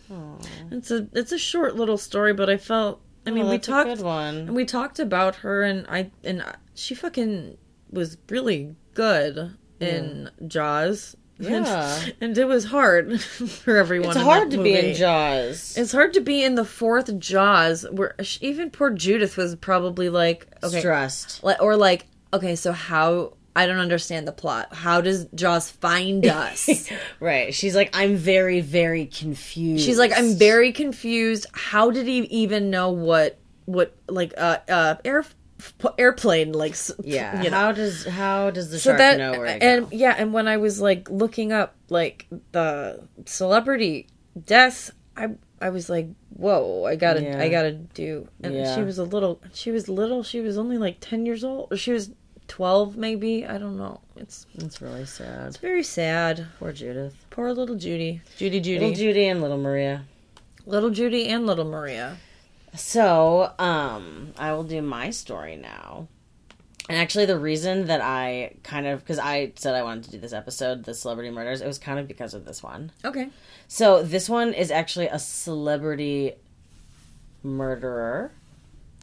[0.69, 2.99] It's a it's a short little story, but I felt.
[3.25, 4.01] I mean, Oh, we talked.
[4.01, 7.57] And we talked about her, and I and I- she fucking
[7.89, 11.15] was really good in Jaws.
[11.41, 11.99] Yeah.
[12.03, 14.11] and, and it was hard for everyone.
[14.11, 15.77] It's hard to be in Jaws.
[15.77, 20.09] It's hard to be in the fourth Jaws, where sh- even poor Judith was probably
[20.09, 21.41] like, okay, Stressed.
[21.43, 23.33] or like, okay, so how?
[23.53, 24.73] I don't understand the plot.
[24.73, 26.89] How does Jaws find us?
[27.19, 27.53] Right.
[27.53, 29.83] She's like, I'm very, very confused.
[29.85, 31.45] She's like, I'm very confused.
[31.53, 35.23] How did he even know what what like uh uh air
[35.97, 37.41] airplane like Yeah.
[37.43, 37.57] you know.
[37.57, 40.57] How does how does the so shark that know where and yeah and when i
[40.57, 44.07] was like looking up like the celebrity
[44.45, 45.29] deaths i
[45.61, 47.39] i was like whoa i gotta Yeah.
[47.41, 48.75] i gotta do and Yeah.
[48.75, 51.77] she was a little she was little she was only like 10 years old or
[51.77, 52.11] she was
[52.47, 55.47] 12 maybe i don't know it's It's really sad.
[55.47, 57.15] it's very sad Poor Judith.
[57.29, 60.05] poor little judy judy judy Little Judy and little Maria.
[60.65, 62.17] little judy and little maria
[62.75, 66.07] So, um, I will do my story now.
[66.89, 70.19] And actually, the reason that I kind of, because I said I wanted to do
[70.19, 72.91] this episode, the celebrity murders, it was kind of because of this one.
[73.05, 73.29] okay
[73.67, 76.33] So, this one is actually a celebrity
[77.43, 78.31] murderer.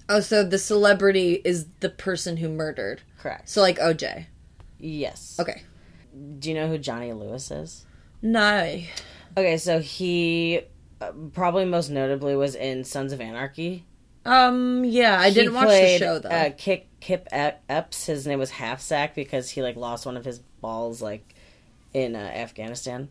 [0.09, 3.48] oh so the celebrity is the person who murdered Correct.
[3.48, 4.26] so like oj
[4.78, 5.37] yes.
[5.40, 5.62] okay
[6.38, 7.85] Do you know who Johnny Lewis is?
[8.22, 8.81] no
[9.37, 10.62] Okay, so he
[11.33, 13.85] probably most notably was in Sons of Anarchy.
[14.27, 18.07] um yeah i He didn't watch the played, show though Uh, Kip, Kip Ep- Epps.
[18.07, 21.35] His name was Half Sack because he like lost one of his balls like
[21.95, 23.09] in uh, Afghanistan.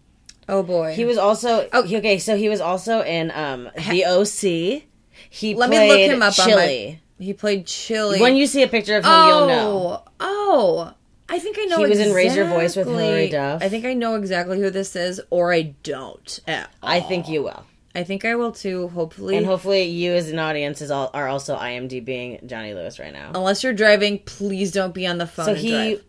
[0.49, 1.83] oh boy He was also Oh.
[1.83, 2.19] okay.
[2.19, 4.83] So he was also in um the OC.
[5.29, 6.51] He Let me look him up Chili.
[6.51, 6.99] on my.
[7.19, 8.21] He played Chili.
[8.21, 10.03] When you see a picture of him, oh, you'll know.
[10.19, 10.93] Oh,
[11.27, 11.77] I think I know.
[11.79, 13.63] He was in Raise Your Voice with Hilary Duff.
[13.63, 16.39] I think I know exactly who this is, or I don't.
[16.83, 17.65] I think you will,
[17.97, 18.87] I think I will too.
[18.89, 23.11] Hopefully, and hopefully you as an audience is all, are also IMDbing Johnny Lewis right
[23.11, 23.31] now.
[23.33, 25.45] unless you're driving, please don't be on the phone.
[25.45, 25.99] so he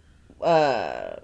[0.43, 1.17] uh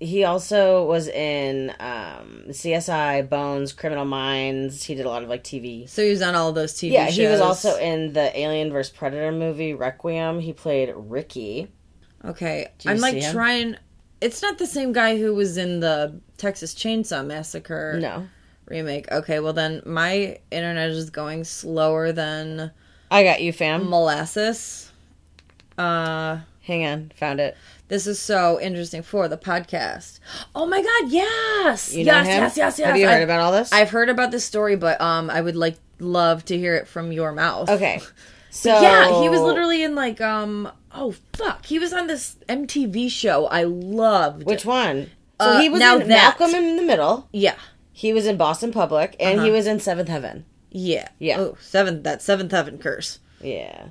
[0.00, 4.82] he also was in um CSI, Bones, Criminal Minds.
[4.84, 5.88] He did a lot of like TV.
[5.88, 7.16] So he was on all those TV Yeah, shows.
[7.16, 10.40] he was also in the Alien vs Predator movie Requiem.
[10.40, 11.68] He played Ricky.
[12.24, 13.32] Okay, I'm like him?
[13.32, 13.76] trying.
[14.22, 17.98] It's not the same guy who was in the Texas Chainsaw Massacre.
[18.00, 18.26] No,
[18.66, 19.10] remake.
[19.12, 22.70] Okay, well then my internet is going slower than
[23.10, 23.88] I got you, fam.
[23.88, 24.90] molasses.
[25.76, 27.58] Uh Hang on, found it.
[27.88, 30.18] this is so interesting for the podcast.
[30.54, 31.94] Oh my god, yes.
[31.94, 32.42] You know yes, him?
[32.42, 32.86] yes, yes, yes.
[32.86, 33.70] Have you heard I've- about all this?
[33.70, 37.12] I've heard about this story, but um I would like love to hear it from
[37.12, 37.68] your mouth.
[37.68, 38.00] okay,
[38.50, 41.66] so Yeah, he was literally in like um oh fuck.
[41.66, 44.44] He was on this MTV show I loved.
[44.44, 45.10] which one?
[45.40, 47.28] So Uh, he was now in that- Malcolm in the Middle.
[47.30, 47.56] Yeah.
[47.96, 49.56] He was in Boston Public, and he Uh-huh.
[49.56, 50.44] was in Seventh Heaven.
[50.70, 51.08] Yeah.
[51.20, 51.38] Yeah.
[51.38, 53.20] Oh, seventh that seventh heaven curse.
[53.40, 53.86] Yeah.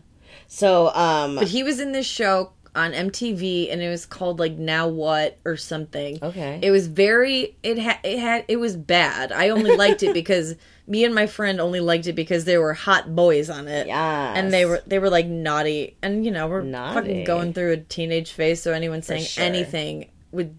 [0.48, 4.58] So, um, But he was in this show on MTV and it was called like
[4.58, 6.20] Now What or something.
[6.22, 6.60] Okay.
[6.62, 9.32] It was very it had it had it was bad.
[9.32, 10.56] I only liked it because
[10.88, 13.88] me and my friend only liked it because there were hot boys on it.
[13.88, 14.38] Yes.
[14.38, 16.96] And they were they were like naughty and you know, we're Naughty.
[16.96, 19.44] fucking going through a teenage phase so anyone saying sure.
[19.44, 20.58] anything would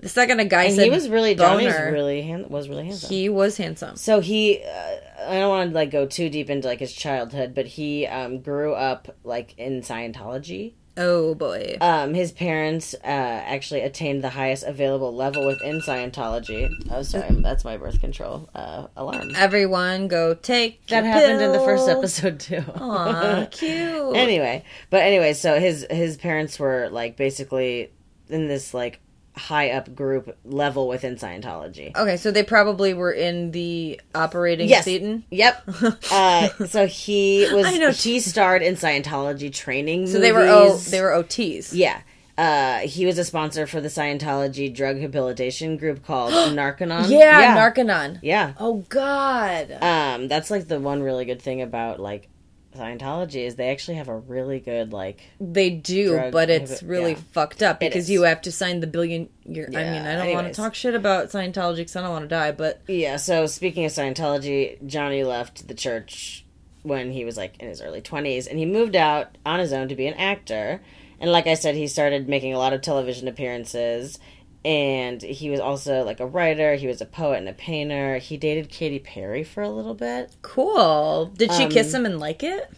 [0.00, 2.86] the second a guy and said he was really Johnny was really hand, was really
[2.86, 3.08] handsome.
[3.10, 3.96] he was handsome.
[3.96, 4.96] so he, uh,
[5.28, 8.40] I don't want to like go too deep into like his childhood, but he um,
[8.40, 10.74] grew up like in Scientology.
[11.00, 11.76] Oh boy.
[11.80, 16.68] Um, his parents uh, actually attained the highest available level within Scientology.
[16.90, 19.30] Oh, sorry, that's my birth control uh, alarm.
[19.36, 22.64] Everyone go take That happened in the first episode too.
[22.74, 24.16] Aw, cute.
[24.16, 27.92] anyway, but anyway, so his his parents were like basically
[28.28, 29.00] in this like
[29.38, 31.96] high up group level within Scientology.
[31.96, 34.84] Okay, so they probably were in the operating Yes.
[34.84, 35.24] Satan.
[35.30, 35.68] Yep.
[36.12, 37.66] Uh, so he was.
[37.66, 37.90] I know.
[37.90, 40.06] He starred in Scientology training.
[40.08, 41.70] So they were o, they were OTs.
[41.72, 42.00] Yeah.
[42.36, 47.10] Uh, he was a sponsor for the Scientology drug rehabilitation group called Narconon.
[47.10, 47.56] Yeah, yeah.
[47.56, 48.18] Narconon.
[48.22, 48.52] Yeah.
[48.58, 49.70] Oh God.
[49.80, 52.28] Um, that's like the one really good thing about like
[52.76, 57.10] Scientology is they actually have a really good like they do, but it's inhibit- really
[57.12, 57.18] yeah.
[57.32, 58.10] fucked up It because is.
[58.10, 59.66] you have to sign the billion year.
[59.68, 62.28] I mean, I don't want to talk shit about Scientology because I don't want to
[62.28, 66.44] die, but Yeah, so speaking of Scientology, Johnny left the church
[66.82, 69.88] when he was like in his early 20s and he moved out on his own
[69.88, 70.80] to be an actor.
[71.20, 74.18] And like I said, he started making a lot of television appearances
[74.64, 78.18] and he was also like a writer, he was a poet and a painter.
[78.18, 80.34] He dated Katy Perry for a little bit.
[80.42, 81.26] cool.
[81.36, 82.70] Did she Um, kiss him and like it?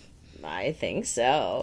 [0.44, 1.62] I think so.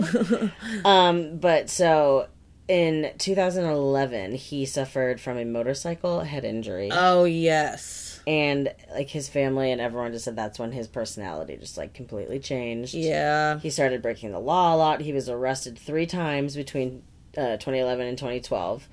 [0.85, 2.27] um, but so
[2.67, 6.89] in 2011, he suffered from a motorcycle head injury.
[6.91, 8.19] Oh yes.
[8.27, 12.39] and like his family and everyone just said that's when his personality just like completely
[12.39, 12.93] changed.
[12.93, 13.59] Yeah.
[13.59, 15.01] He started breaking the law a lot.
[15.01, 17.03] He was arrested three times between
[17.37, 18.87] uh, 2011 and 2012.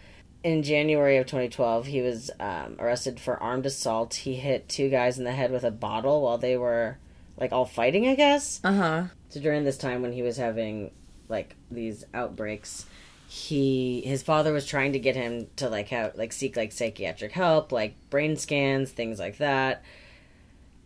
[0.44, 4.12] In January of 2012, he was um, arrested for armed assault.
[4.12, 6.98] He hit two guys in the head with a bottle while they were
[7.38, 8.60] like all fighting, I guess.
[8.62, 9.04] Uh huh.
[9.30, 10.90] So during this time when he was having
[11.30, 12.84] like these outbreaks,
[13.26, 17.32] he his father was trying to get him to like have like seek like psychiatric
[17.32, 19.82] help, like brain scans, things like that.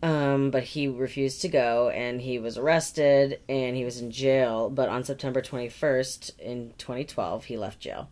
[0.01, 4.69] Um, but he refused to go and he was arrested and he was in jail.
[4.69, 8.09] But on September 21st in 2012, he left jail.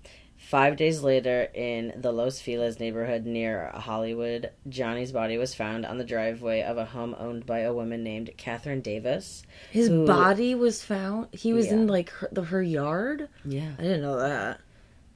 [0.48, 5.98] Five days later, in the Los Feliz neighborhood near Hollywood, Johnny's body was found on
[5.98, 9.44] the driveway of a home owned by a woman named Catherine Davis.
[9.72, 11.28] His who- body was found.
[11.34, 11.74] He was Yeah.
[11.74, 13.28] in like her, the, her yard.
[13.44, 13.72] Yeah.
[13.78, 14.62] I didn't know that.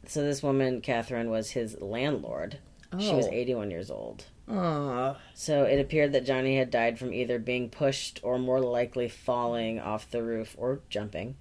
[0.06, 2.58] So this woman, Catherine, was his landlord.
[3.00, 3.32] She was Oh.
[3.32, 4.26] 81 years old.
[4.50, 5.16] Oh.
[5.34, 9.80] So it appeared that Johnny had died from either being pushed or more likely falling
[9.80, 11.36] off the roof or jumping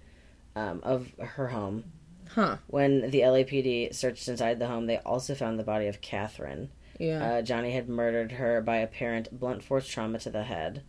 [0.55, 1.91] um, of her home.
[2.35, 2.59] Huh.
[2.69, 6.71] When the LAPD searched inside the home, they also found the body of Catherine.
[6.99, 7.25] Yeah.
[7.25, 10.83] Uh, Johnny had murdered her by apparent blunt force trauma to the head.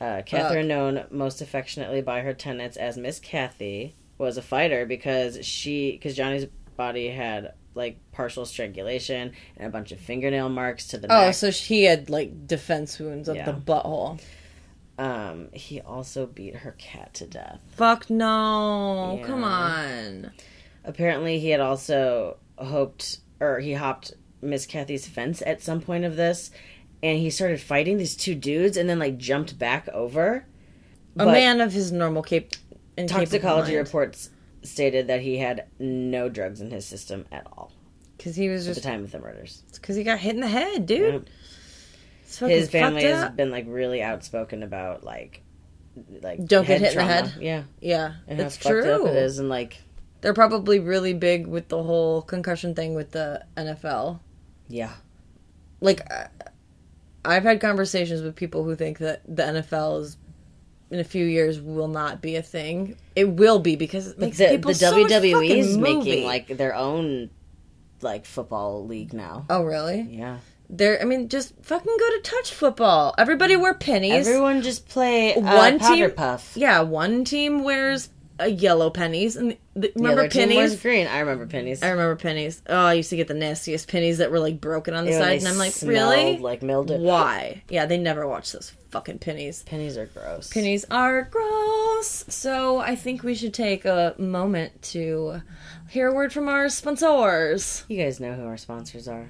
[0.00, 5.44] Uh, Catherine, known most affectionately by her tenants as Miss Kathy, was a fighter because
[5.46, 10.98] she because Johnny's body had like partial strangulation and a bunch of fingernail marks to
[10.98, 11.34] the oh, neck.
[11.34, 13.46] so she had like defense wounds of Yeah.
[13.46, 14.20] the butthole.
[14.96, 17.60] Um, he also beat her cat to death.
[17.76, 19.16] Fuck no.
[19.18, 19.26] Yeah.
[19.26, 20.32] Come on.
[20.84, 26.16] Apparently, he had also hoped, or he hopped Miss Kathy's fence at some point of
[26.16, 26.50] this,
[27.02, 30.46] and he started fighting these two dudes, and then like jumped back over.
[31.16, 32.52] A But man of his normal cap-
[32.96, 34.30] and toxicology reports
[34.62, 37.70] stated that he had no drugs in his system at all
[38.16, 39.62] Because he was at the time of the murders.
[39.74, 41.28] because he got hit in the head, dude.
[42.24, 45.42] Fucking His family has been like really outspoken about like,
[46.22, 47.34] like Don't get hit in the head?
[47.40, 49.06] Yeah, Yeah, and it's true.
[49.06, 49.78] it is, and like,
[50.24, 54.20] They're probably really big with the whole concussion thing with the NFL.
[54.68, 54.94] yeah,
[55.82, 56.00] Like,
[57.22, 60.16] I've had conversations with people who think that the NFL is
[60.88, 62.96] in a few years will not be a thing.
[63.14, 66.74] It will be because it makes the, people the so WWE is making like their
[66.74, 67.28] own
[68.00, 69.44] like football league now.
[69.50, 70.06] Oh really?
[70.10, 70.38] Yeah,
[70.70, 71.02] There.
[71.02, 73.14] I mean, just fucking go to touch football.
[73.18, 74.26] Everybody wear pennies.
[74.26, 76.10] everyone just play uh, one team.
[76.12, 76.56] puff.
[76.56, 78.08] Yeah, one team wears
[78.40, 80.56] uh, yellow pennies, and the, remember pennies.
[80.56, 81.06] wears green.
[81.06, 81.82] I remember pennies.
[81.82, 82.62] I remember pennies.
[82.68, 85.18] Oh, I used to get the nastiest pennies that were like broken on the Ew,
[85.18, 86.38] side, and I'm like, really?
[86.38, 86.98] Like mildew.
[86.98, 87.62] Why?
[87.68, 89.62] Yeah, they never watch those fucking pennies.
[89.62, 90.52] Pennies are gross.
[90.52, 92.24] Pennies are gross.
[92.28, 95.42] So I think we should take a moment to
[95.88, 97.84] hear a word from our sponsors.
[97.88, 99.28] You guys know who our sponsors are.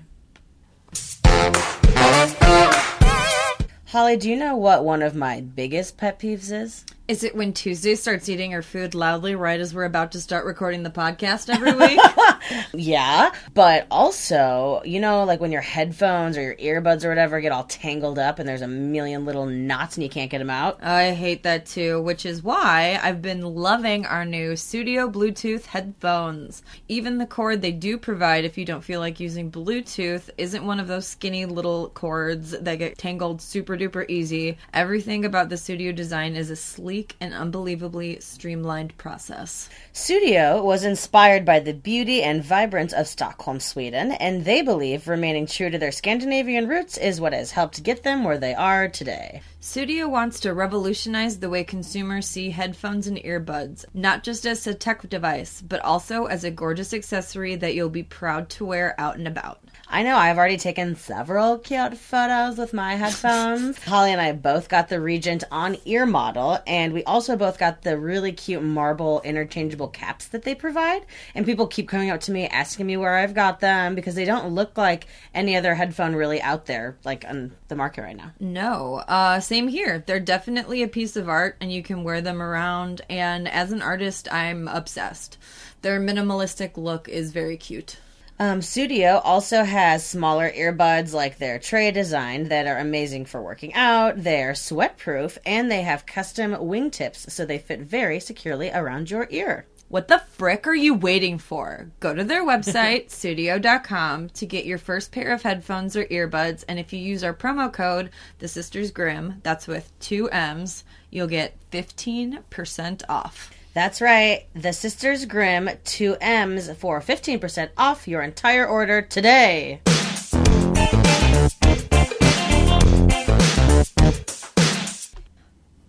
[3.86, 6.84] Holly, do you know what one of my biggest pet peeves is?
[7.06, 10.46] Is it when Tuesday starts eating her food loudly right as we're about to start
[10.46, 12.00] recording the podcast every week?
[12.74, 17.52] Yeah, but also, you know, like when your headphones or your earbuds or whatever get
[17.52, 20.78] all tangled up and there's a million little knots and you can't get them out.
[20.82, 25.66] Oh, I hate that too, which is why I've been loving our new Sudio Bluetooth
[25.66, 26.62] headphones.
[26.88, 30.80] Even the cord they do provide if you don't feel like using Bluetooth isn't one
[30.80, 34.58] of those skinny little cords that get tangled super duper easy.
[34.72, 36.56] Everything about the Sudio design is a
[36.94, 39.68] sleek and unbelievably streamlined process.
[39.92, 45.44] Sudio was inspired by the beauty and vibrance of Stockholm, Sweden, and they believe remaining
[45.44, 49.42] true to their Scandinavian roots is what has helped get them where they are today.
[49.64, 54.74] Sudio wants to revolutionize the way consumers see headphones and earbuds, not just as a
[54.74, 59.16] tech device, but also as a gorgeous accessory that you'll be proud to wear out
[59.16, 59.64] and about.
[59.88, 63.78] I know I've already taken several cute photos with my headphones.
[63.84, 67.82] Holly and I both got the Regent on ear model, and we also both got
[67.82, 71.06] the really cute marble interchangeable caps that they provide.
[71.34, 74.24] And people keep coming up to me asking me where I've got them because they
[74.24, 78.32] don't look like any other headphone really out there, like on the market right now.
[78.40, 80.02] No, uh, same here.
[80.04, 83.02] They're definitely a piece of art, and you can wear them around.
[83.08, 85.38] And as an artist, I'm obsessed.
[85.82, 87.98] Their minimalistic look is very cute.
[88.40, 93.72] Um, Sudio also has smaller earbuds like their Tre design that are amazing for working
[93.74, 94.24] out.
[94.24, 99.28] They're sweat proof and they have custom wingtips so they fit very securely around your
[99.30, 99.66] ear.
[99.88, 101.90] What the frick are you waiting for?
[102.00, 106.64] Go to their website, sudio.com, to get your first pair of headphones or earbuds.
[106.66, 111.26] And if you use our promo code, The Sisters Grimm, that's with two M's, you'll
[111.26, 113.50] get 15% off.
[113.74, 119.80] That's right, the Sisters Grimm 2 M's for 15% off your entire order today.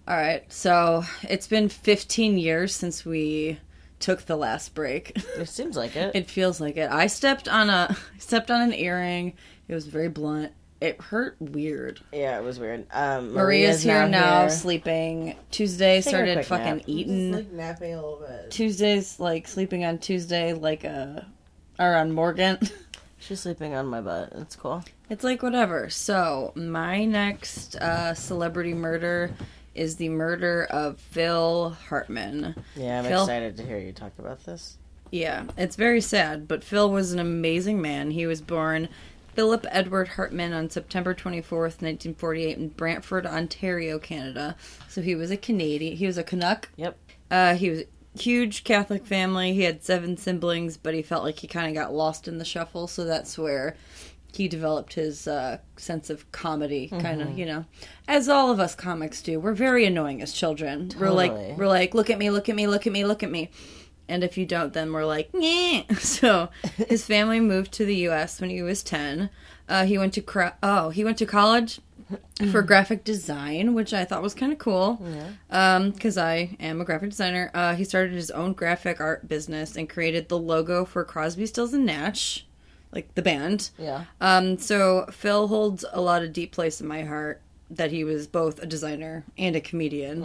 [0.08, 3.60] All right, so it's been 15 years since we
[4.06, 5.18] took the last break.
[5.36, 6.16] It seems like it.
[6.16, 6.90] It feels like it.
[6.92, 9.34] I stepped on a stepped on an earring.
[9.68, 10.52] It was very blunt.
[10.80, 12.02] It hurt weird.
[12.14, 12.86] yeah, it was weird.
[12.92, 14.50] Um, Maria's, here now, here.
[14.52, 15.36] sleeping.
[15.50, 16.84] Tuesday Take started fucking nap.
[16.86, 17.32] eating.
[17.32, 18.52] Like napping a little bit.
[18.52, 21.26] Tuesdays like sleeping on Tuesday like a
[21.80, 22.60] or on Morgan.
[23.18, 24.34] She's sleeping on my butt.
[24.36, 24.84] It's cool.
[25.10, 25.90] It's like whatever.
[25.90, 29.32] So my next uh, celebrity murder
[29.76, 32.56] is the murder of Phil Hartman.
[32.76, 34.78] Yeah, I'm Phil- excited to hear you talk about this.
[35.12, 38.12] Yeah, it's very sad, but Phil was an amazing man.
[38.12, 38.90] He was born
[39.34, 44.56] Philip Edward Hartman on September 24th, 1948 in Brantford, Ontario, Canada.
[44.88, 45.98] So he was a Canadian.
[45.98, 46.70] He was a Canuck.
[46.78, 46.98] Yep.
[47.30, 47.86] Uh, he was a
[48.20, 49.54] huge Catholic family.
[49.54, 52.46] He had seven siblings, but he felt like he kind of got lost in the
[52.46, 53.76] shuffle, so that's where
[54.36, 57.66] he developed his uh, sense of comedy, kind of, you know,
[58.08, 59.40] as all of us comics do.
[59.40, 60.92] We're very annoying as children.
[61.00, 63.32] We're like, we're like, look at me, look at me, look at me, look at
[63.32, 63.50] me.
[64.08, 65.30] And if you don't, then we're like.
[66.00, 66.50] So
[66.88, 68.40] his family moved to the U.S.
[68.40, 69.30] when he was ten.
[69.68, 71.80] Uh, he went to cra- oh, he went to college
[72.52, 75.02] for graphic design, which I thought was kind of cool.
[75.92, 77.50] Because I am a graphic designer.
[77.52, 81.74] Uh, he started his own graphic art business and created the logo for Crosby, Stills
[81.74, 82.46] and Nash,
[82.96, 83.70] like the band.
[83.78, 84.06] Yeah.
[84.22, 88.28] Um, so Phil holds a lot of deep place in my heart that he was
[88.28, 90.22] both a designer and a comedian,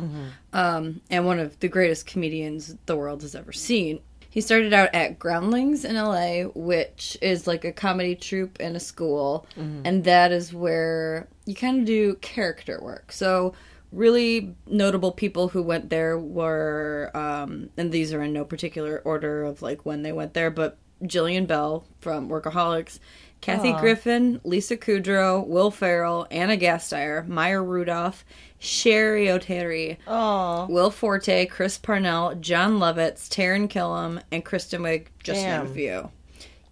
[0.52, 4.00] um, and one of the greatest comedians the world has ever seen.
[4.28, 8.80] He started out at Groundlings in LA, which is like a comedy troupe and a
[8.80, 9.46] school,
[9.84, 13.10] and that is where you kind of do character work.
[13.10, 13.54] So,
[13.90, 19.42] really notable people who went there were, um, and these are in no particular order
[19.44, 22.98] of like when they went there, but Jillian Bell from Workaholics,
[23.40, 28.22] Kathy Griffin, Lisa Kudrow, Will Ferrell, Anna Gasteyer, Maya Rudolph,
[28.60, 35.40] Cheri Oteri, Oh, Will Forte, Chris Parnell, Jon Lovitz, Taran Killam, and Kristen Wiig, just
[35.40, 35.74] to name a Damn.
[35.74, 36.10] few.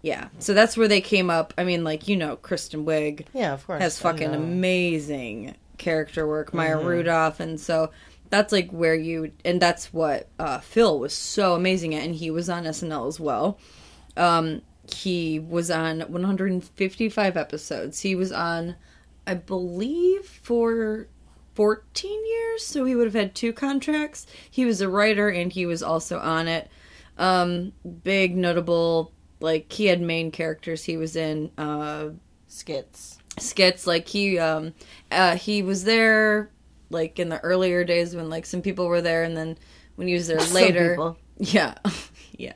[0.03, 1.53] Yeah, so that's where they came up.
[1.57, 3.81] I mean, like you know, Kristen Wiig yeah, of course.
[3.81, 6.87] has fucking amazing character work, Maya Mm-hmm.
[6.87, 7.89] Rudolph, and so
[8.29, 12.29] that's like where you and that's what uh, Phil was so amazing at, and he
[12.31, 13.57] was on SNL as well.
[14.17, 18.01] Um, he was on 155 episodes.
[18.01, 18.75] He was on,
[19.27, 21.07] I believe, for
[21.55, 24.25] 14 years, so he would have had two contracts.
[24.49, 26.69] He was a writer and he was also on it.
[27.17, 27.73] Um,
[28.03, 30.85] big notable, like he had main characters.
[30.85, 32.09] He was in uh,
[32.47, 33.19] skits.
[33.37, 34.73] skits like he um
[35.11, 36.49] uh he was there
[36.89, 39.57] like in the earlier days when like some people were there and then
[39.95, 41.75] when he was there later yeah
[42.39, 42.53] yeah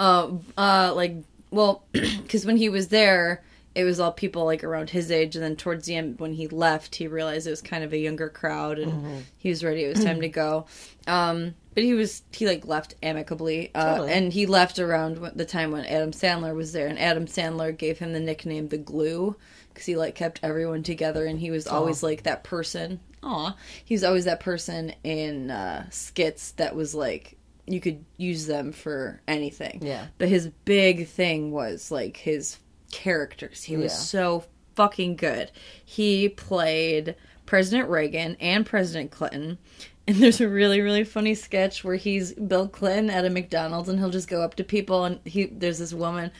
[0.00, 1.14] um uh like
[1.52, 5.44] well because when he was there it was all people like around his age, and
[5.44, 8.28] then towards the end when he left, he realized it was kind of a younger
[8.28, 9.18] crowd, and Mm-hmm.
[9.36, 9.84] he was ready.
[9.84, 10.66] It was time to go.
[11.06, 14.12] Um, but he was he like left amicably, uh, Totally.
[14.12, 17.98] and he left around the time when Adam Sandler was there, and Adam Sandler gave
[17.98, 19.36] him the nickname the Glue
[19.72, 22.98] because he like kept everyone together, and he was always like that person.
[23.22, 23.54] Aw,
[23.84, 27.37] he was always that person in uh, skits that was like
[27.72, 29.80] you could use them for anything.
[29.82, 30.06] Yeah.
[30.18, 32.58] But his big thing was like his
[32.90, 33.62] characters.
[33.64, 33.98] He was Yeah.
[33.98, 34.44] so
[34.74, 35.50] fucking good.
[35.84, 37.16] He played
[37.46, 39.58] President Reagan and President Clinton.
[40.06, 43.98] And there's a really, really funny sketch where he's Bill Clinton at a McDonald's and
[43.98, 46.30] he'll just go up to people and he there's this woman,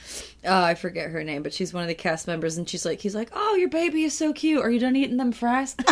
[0.42, 3.00] uh, I forget her name, but she's one of the cast members and she's like
[3.02, 4.62] he's like, Oh, your baby is so cute.
[4.64, 5.74] Are you done eating them fries?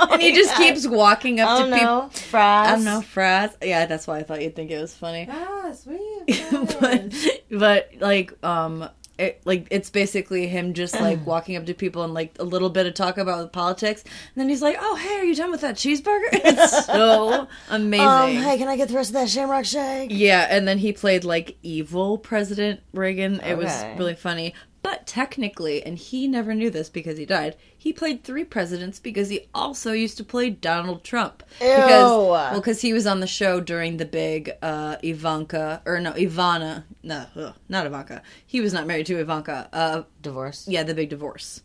[0.10, 1.84] and he just keeps walking up Oh to people.
[2.02, 2.68] no, fries.
[2.68, 3.56] I don't know, fries.
[3.62, 5.28] Yeah, that's why I thought you'd think it was funny.
[5.30, 6.44] Ah, sweet.
[6.80, 7.14] but
[7.50, 8.88] but like um
[9.18, 12.70] it, like it's basically him just like walking up to people and like a little
[12.70, 15.62] bit of talk about politics and then he's like oh hey are you done with
[15.62, 19.64] that cheeseburger it's so amazing Um, hey, can I get the rest of that Shamrock
[19.64, 20.10] Shake?
[20.12, 24.54] yeah and then he played like evil president reagan it was really funny
[24.88, 29.28] but technically and he never knew this because he died he played three presidents because
[29.28, 31.42] he also used to play donald trump.
[31.58, 32.30] Because Ew.
[32.30, 36.84] well because he was on the show during the big uh ivanka or no ivana
[37.02, 38.22] no ugh, not ivanka.
[38.46, 40.66] He was not married to ivanka uh Divorce.
[40.66, 41.60] yeah the big divorce.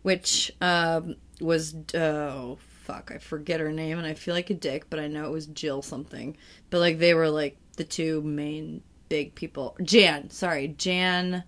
[0.00, 4.88] Which um was oh fuck i forget her name and i feel like a dick
[4.88, 6.38] but i know it was jill something.
[6.70, 9.76] But like they were like the two main big people.
[9.82, 11.44] Jan sorry jan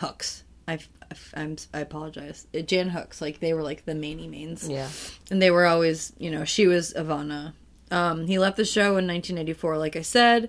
[0.00, 0.88] hooks I've,
[1.34, 2.46] I'm, I apologize.
[2.56, 4.88] Uh, Jan Hooks, like they were like the mainy mains Yeah.
[5.30, 7.54] and they were always, you know, she was Ivana.
[7.90, 10.48] Um, he left the show in 1984, like I said,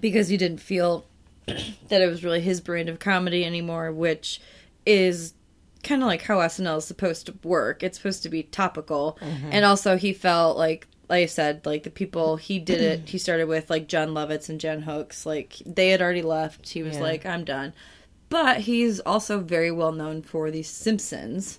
[0.00, 1.04] because he didn't feel
[1.46, 4.40] that it was really his brand of comedy anymore, which
[4.86, 5.34] is
[5.82, 7.82] kind of like how SNL is supposed to work.
[7.82, 9.18] It's supposed to be topical,
[9.50, 10.86] and also he felt like.
[11.08, 14.48] Like I said, like the people he did it, he started with like Jon Lovitz
[14.48, 15.26] and Jan Hooks.
[15.26, 16.68] Like they had already left.
[16.68, 17.02] He was Yeah.
[17.02, 17.72] like, "I'm done,"
[18.30, 21.58] but he's also very well known for The Simpsons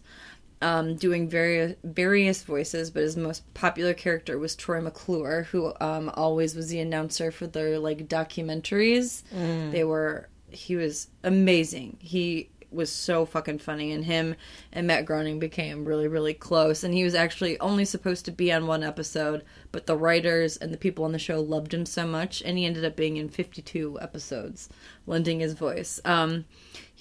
[0.62, 6.12] um, doing various various voices, but his most popular character was Troy McClure, who um,
[6.14, 9.24] always was the announcer for their like documentaries.
[9.72, 11.98] They were he was amazing.
[12.00, 14.36] He was so fucking funny, and him
[14.72, 16.84] and Matt Groening became really really close.
[16.84, 20.74] And he was actually only supposed to be on one episode, but the writers and
[20.74, 23.30] the people on the show loved him so much, and he ended up being in
[23.30, 24.70] fifty two episodes,
[25.06, 26.00] lending his voice.
[26.06, 26.46] Um,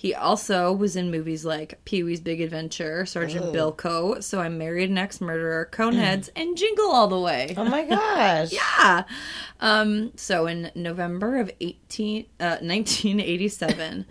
[0.01, 4.89] he also was in movies like Pee Wee's Big Adventure, Sergeant Bilko, So I'm Married
[4.89, 7.53] an Axe Murderer, Coneheads, and Jingle All the Way.
[7.55, 8.51] Oh my gosh.
[8.51, 9.05] Yeah.
[9.61, 14.07] Um, so in November of 18, uh, 1987,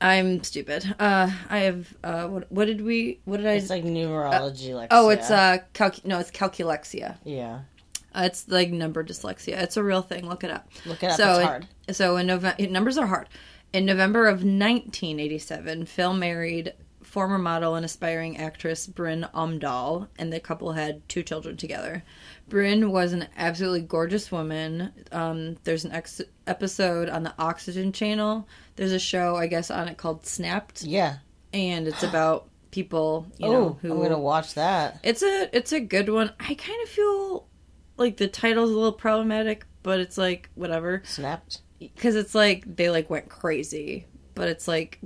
[0.00, 0.84] I'm stupid.
[0.98, 4.88] Uh, I have, uh, what, what did we, what did I, It's like numerology, like
[4.90, 7.16] oh, it's, uh, calc- no, it's calculexia.
[7.24, 7.60] yeah.
[8.14, 9.60] Uh, it's like number dyslexia.
[9.62, 10.26] It's a real thing.
[10.26, 10.70] Look it up.
[10.86, 11.66] Look it up, So it's hard.
[11.90, 13.28] So in November, numbers are hard.
[13.74, 16.72] In November of 1987, Phil married
[17.02, 22.04] former model and aspiring actress Bryn Omdahl, and the couple had two children together.
[22.48, 24.92] Bryn was an absolutely gorgeous woman.
[25.12, 28.46] Um, there's an ex- episode on the Oxygen Channel.
[28.76, 31.16] There's a show, I guess, on it called Snapped, Yeah.
[31.52, 35.00] and it's about people, you oh, know, who I'm gonna watch that.
[35.02, 36.32] it's a it's a good one.
[36.38, 37.46] I kind of feel
[37.96, 41.62] like the title's a little problematic, but it's like whatever Snapped.
[41.78, 44.98] because it's like they like went crazy, but it's like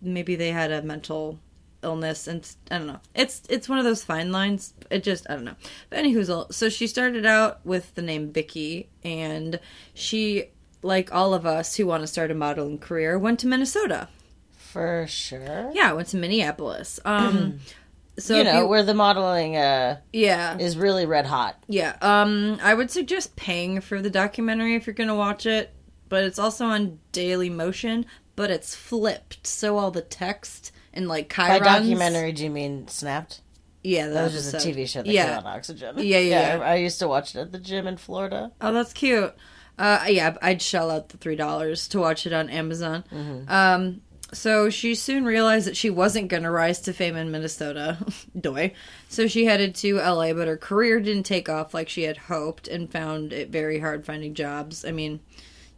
[0.00, 1.40] maybe they had a mental
[1.86, 3.00] illness and I don't know.
[3.14, 4.74] It's it's one of those fine lines.
[4.90, 5.56] It just I don't know.
[5.88, 9.58] But anywho, so she started out with the name Vicky, and
[9.94, 10.50] she
[10.82, 14.08] like all of us who want to start a modeling career went to Minnesota.
[14.52, 15.70] For sure.
[15.72, 17.00] Yeah, went to Minneapolis.
[17.04, 17.60] Um,
[18.18, 21.56] so you know, you- where the modeling uh, yeah, is really red hot.
[21.66, 25.72] Yeah, um, I would suggest paying for the documentary if you're gonna watch it,
[26.08, 28.04] but it's also on Daily Motion,
[28.36, 33.40] but it's flipped, so all the text and like By documentary, do you mean Snapped?
[33.84, 34.56] Yeah, That was just a.
[34.56, 35.36] TV show that yeah.
[35.36, 35.94] came on Oxygen.
[35.98, 36.64] Yeah, yeah, yeah.
[36.64, 38.50] I used to watch it at the gym in Florida.
[38.60, 39.32] Oh, that's cute.
[39.78, 43.04] Uh, yeah, I'd shell out the three dollars to watch it on Amazon.
[43.46, 44.00] Um,
[44.32, 47.98] so she soon realized that she wasn't going to rise to fame in Minnesota,
[48.40, 48.72] doy.
[49.08, 52.66] So she headed to LA, but her career didn't take off like she had hoped,
[52.66, 54.84] and found it very hard finding jobs.
[54.84, 55.20] I mean,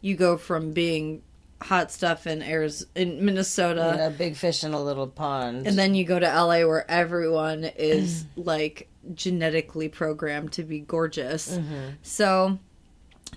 [0.01, 1.21] you go from being
[1.61, 5.67] hot stuff in Arizona, in Minnesota, a big fish in a little pond.
[5.67, 11.59] and then you go to LA where everyone is like genetically programmed to be gorgeous.
[12.01, 12.59] So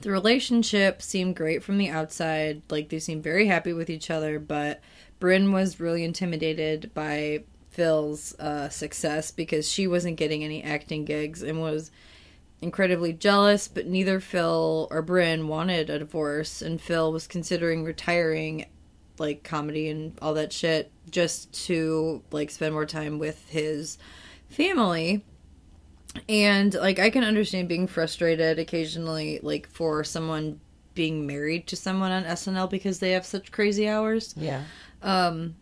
[0.01, 2.63] the relationship seemed great from the outside.
[2.71, 4.81] Like they seemed very happy with each other, but
[5.19, 11.43] Bryn was really intimidated by Phil's uh, success because she wasn't getting any acting gigs
[11.43, 11.91] and was
[12.63, 18.67] incredibly jealous, but neither Phil or Bryn wanted a divorce, and Phil was considering retiring
[19.19, 23.99] like comedy and all that shit just to like spend more time with his
[24.49, 25.25] family.
[26.29, 30.61] And like I can understand being frustrated occasionally like for someone
[30.95, 34.35] being married to someone on SNL because they have such crazy hours.
[34.37, 34.63] Yeah.
[35.03, 35.57] Um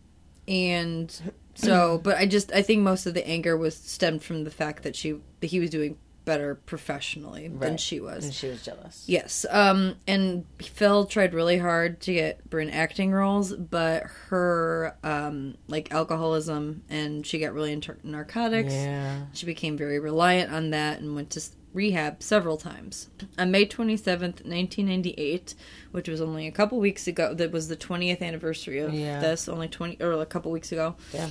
[0.47, 4.51] and so but I just I think most of the anger was stemmed from the
[4.51, 8.25] fact that she that he was doing better professionally than she was.
[8.25, 9.03] And she was jealous.
[9.07, 9.45] Yes.
[9.49, 15.91] Um, and Phil tried really hard to get Bryn acting roles, but her um, like
[15.91, 18.73] alcoholism and she got really into narcotics.
[18.73, 19.21] Yeah.
[19.33, 21.41] She became very reliant on that and went to
[21.73, 23.09] rehab several times.
[23.39, 25.55] On May 27th, 1998,
[25.91, 29.19] which was only a couple weeks ago, that was the 20th anniversary of Yeah.
[29.19, 30.95] this, only 20 or a couple weeks ago.
[31.13, 31.29] Yeah.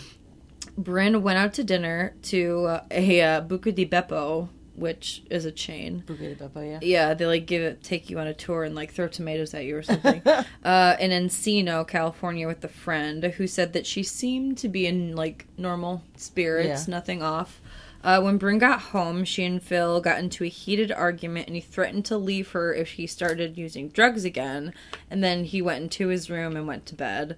[0.76, 4.48] Bryn went out to dinner to uh, a uh, Buca di Beppo,
[4.80, 6.02] which is a chain.
[6.06, 6.78] De Beppo, yeah.
[6.82, 9.64] Yeah, they like give it, take you on a tour and like throw tomatoes at
[9.64, 10.22] you or something.
[10.64, 15.14] uh, in Encino, California, with a friend who said that she seemed to be in
[15.14, 16.90] like normal spirits, Yeah.
[16.96, 17.60] nothing off.
[18.02, 21.60] Uh, when Bryn got home, she and Phil got into a heated argument, and he
[21.60, 24.72] threatened to leave her if she started using drugs again.
[25.10, 27.36] And then he went into his room and went to bed.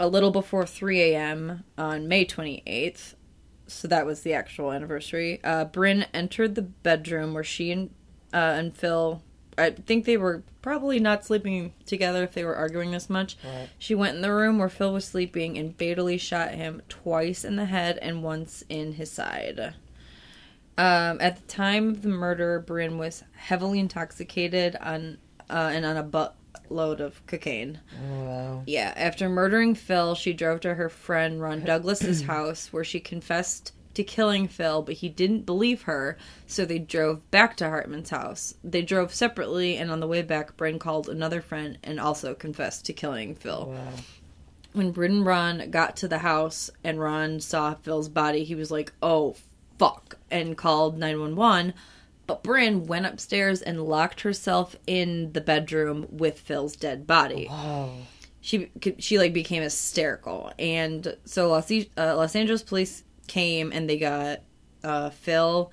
[0.00, 1.64] A little before 3 a.m.
[1.76, 3.14] on May 28th,
[3.66, 5.40] so that was the actual anniversary.
[5.42, 7.90] Uh, Bryn entered the bedroom where she and
[8.32, 9.22] uh, and Phil.
[9.56, 13.36] I think they were probably not sleeping together if they were arguing this much.
[13.44, 13.68] Right.
[13.78, 17.54] She went in the room where Phil was sleeping and fatally shot him twice in
[17.56, 19.74] the head and once in his side.
[20.76, 25.96] Um, at the time of the murder, Bryn was heavily intoxicated on uh, and on
[25.96, 26.02] a
[26.54, 27.80] buttload of cocaine.
[28.10, 28.62] Oh, wow.
[28.66, 33.72] Yeah, after murdering Phil, she drove to her friend Ron Douglas's house where she confessed
[33.94, 38.54] to killing Phil, but he didn't believe her, so they drove back to Hartman's house.
[38.64, 42.86] They drove separately, and on the way back, Bryn called another friend and also confessed
[42.86, 43.72] to killing Phil.
[44.72, 48.72] When Bryn and Ron got to the house and Ron saw Phil's body, he was
[48.72, 49.36] like, oh,
[49.78, 51.74] fuck, and called 911.
[52.26, 57.50] But Bryn went upstairs and locked herself in the bedroom with Phil's dead body
[58.40, 63.96] she she like became hysterical and so los, uh, los angeles police came and they
[63.96, 64.40] got
[64.82, 65.72] uh phil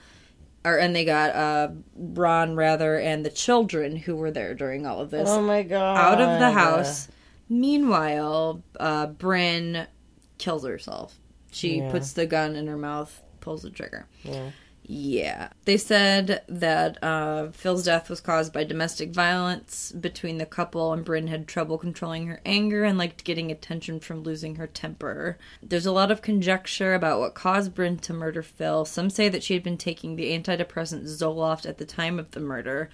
[0.64, 5.02] or and they got uh ron rather and the children who were there during all
[5.02, 5.98] of this Oh my god.
[5.98, 7.10] out of the house
[7.50, 9.86] meanwhile uh bryn
[10.38, 11.16] kills herself
[11.52, 11.92] she Yeah.
[11.92, 14.52] puts the gun in her mouth pulls the trigger Yeah.
[14.94, 15.52] Yeah.
[15.64, 21.06] They said that uh, Phil's death was caused by domestic violence between the couple, and
[21.06, 25.38] Bryn had trouble controlling her anger and liked getting attention from losing her temper.
[25.64, 28.84] There's a lot of conjecture about what caused Bryn to murder Phil.
[28.84, 32.42] Some say that she had been taking the antidepressant Zoloft at the time of the
[32.42, 32.90] murder.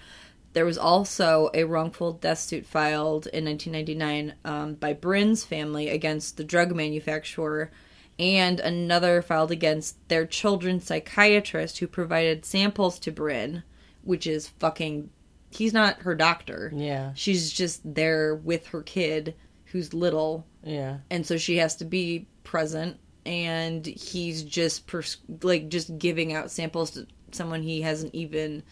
[0.52, 6.36] There was also a wrongful death suit filed in 1999 um, by Bryn's family against
[6.36, 7.72] the drug manufacturer
[8.18, 13.62] and another filed against their children's psychiatrist who provided samples to Bryn,
[14.02, 15.10] which is fucking.
[15.50, 16.70] He's not her doctor.
[16.74, 17.12] Yeah.
[17.14, 19.34] She's just there with her kid
[19.66, 20.98] who's little, Yeah.
[21.10, 22.98] and so she has to be present.
[23.26, 28.62] And he's just pers- like just giving out samples to someone he hasn't even,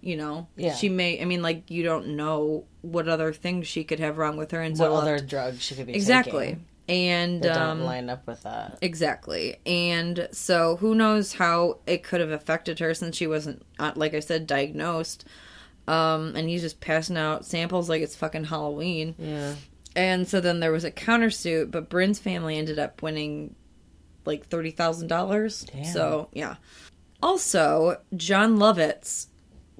[0.00, 0.46] you know.
[0.56, 0.74] Yeah.
[0.74, 1.20] She may.
[1.20, 4.62] I mean, like you don't know what other things she could have wrong with her,
[4.62, 6.46] and What so other drugs she could be exactly.
[6.46, 8.78] taking And um, don't line up with that.
[8.80, 9.56] Exactly.
[9.66, 14.14] And so who knows how it could have affected her since she wasn't, uh, like
[14.14, 15.24] I said, diagnosed.
[15.88, 19.14] Um, and he's just passing out samples like it's fucking Halloween.
[19.18, 19.54] Yeah.
[19.94, 23.54] And so then there was a countersuit, but Bryn's family ended up winning
[24.24, 25.86] like $30,000.
[25.86, 26.56] So, yeah.
[27.22, 29.28] Also, Jon Lovitz,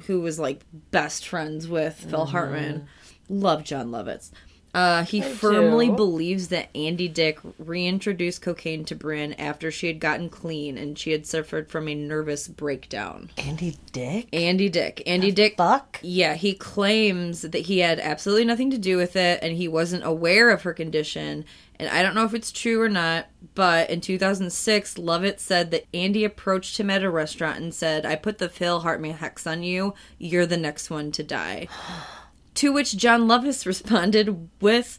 [0.06, 2.88] who was like best friends with Phil Hartman,
[3.28, 4.30] love Jon Lovitz.
[4.76, 5.96] Uh, he firmly do.
[5.96, 11.12] believes that Andy Dick reintroduced cocaine to Bryn after she had gotten clean and she
[11.12, 13.30] had suffered from a nervous breakdown.
[13.38, 14.28] Andy Dick?
[14.34, 15.02] Andy Dick.
[15.06, 15.56] Andy Dick.
[15.56, 15.98] Fuck?
[16.02, 20.04] Yeah, he claims that he had absolutely nothing to do with it and he wasn't
[20.04, 21.46] aware of her condition.
[21.80, 25.86] And I don't know if it's true or not, but in 2006, Lovett said that
[25.94, 29.62] Andy approached him at a restaurant and said, I put the Phil Hartman hex on
[29.62, 29.94] you.
[30.18, 31.68] You're the next one to die.
[32.56, 34.98] to which Jon Lovitz responded with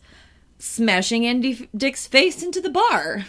[0.59, 3.25] smashing Andy Dick's face into the bar.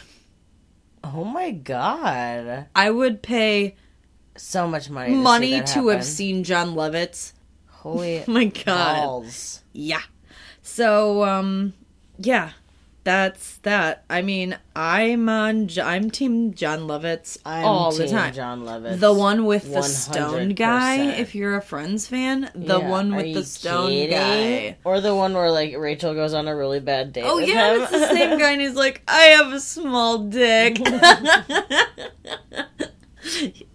[1.05, 2.67] Oh my god.
[2.75, 3.77] I would pay
[4.37, 5.11] So much money.
[5.13, 7.33] To money to have seen Jon Lovitz.
[7.69, 9.05] Holy my God.
[9.05, 9.63] balls.
[9.73, 10.03] Yeah.
[10.63, 11.73] So, um,
[12.19, 12.51] yeah,
[13.09, 14.05] that's that.
[14.11, 15.71] I mean, I'm on.
[15.83, 18.35] I'm Team Jon Lovitz I'm all the team time.
[18.35, 19.01] Jon Lovitz.
[19.01, 21.13] The one with the stone guy.
[21.13, 24.11] If you're a Friends fan, the Yeah, one with you the stone kidding?
[24.11, 24.77] guy.
[24.85, 27.25] or the one where like Rachel goes on a really bad date.
[27.27, 27.81] Oh with yeah, him.
[27.83, 30.77] it's the same guy, and he's like, "I have a small dick."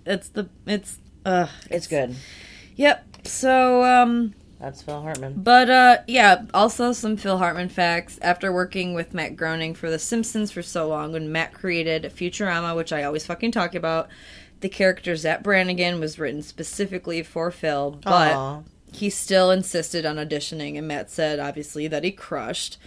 [0.06, 2.16] it's the it's uh it's good.
[2.76, 3.06] yep.
[3.26, 5.34] So um, That's Phil Hartman.
[5.44, 6.46] but uh, yeah.
[6.54, 8.18] Also some Phil Hartman facts.
[8.22, 12.74] After working with Matt Groening for The Simpsons for so long, when Matt created Futurama,
[12.74, 14.08] which I always fucking talk about,
[14.62, 18.62] the character Zap Brannigan was written specifically for Phil, but Aw.
[18.94, 22.78] he still insisted on auditioning, and Matt said obviously that he crushed.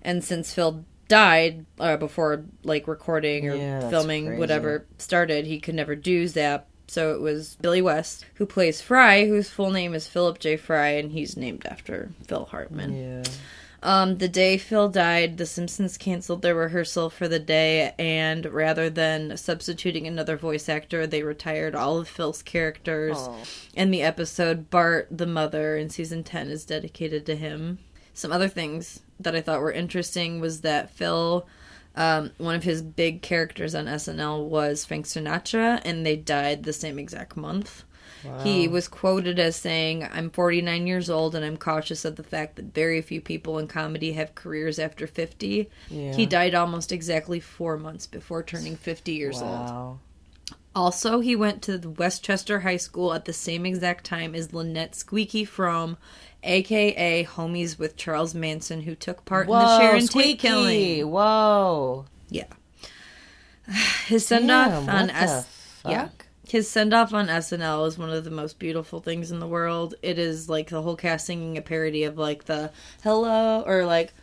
[0.00, 5.74] And since Phil died uh, before like recording or Yeah, filming whatever started, he could
[5.74, 6.66] never do Zap.
[6.88, 10.56] So it was Billy West who plays Fry, whose full name is Philip J.
[10.56, 12.96] Fry, and he's named after Phil Hartman.
[12.96, 13.22] Yeah.
[13.82, 18.90] Um, the day Phil died, The Simpsons canceled their rehearsal for the day, and rather
[18.90, 23.16] than substituting another voice actor, they retired all of Phil's characters.
[23.76, 27.78] And the episode Bart, the mother, in season 10 is dedicated to him.
[28.12, 31.46] Some other things that I thought were interesting was that Phil,
[31.96, 36.72] um, one of his big characters on SNL was Frank Sinatra, and they died the
[36.72, 37.84] same exact month.
[38.42, 42.56] He was quoted as saying, I'm 49 years old and I'm cautious of the fact
[42.56, 45.70] that very few people in comedy have careers after 50.
[46.12, 49.68] He died almost exactly four months before turning 50 years old.
[50.74, 54.94] Also, he went to the Westchester High School at the same exact time as Lynette
[54.94, 55.96] Squeaky Fromme,
[56.46, 60.06] aka Homies with Charles Manson, who took part in the Whoa, Sharon.
[60.06, 61.10] Tate killing.
[61.10, 62.06] Whoa.
[62.28, 62.46] Yeah.
[64.06, 65.48] His send off on S.
[65.84, 66.08] Yeah.
[66.48, 69.94] His send off on SNL is one of the most beautiful things in the world.
[70.02, 72.70] It is like the whole cast singing a parody of like the
[73.02, 74.14] hello or like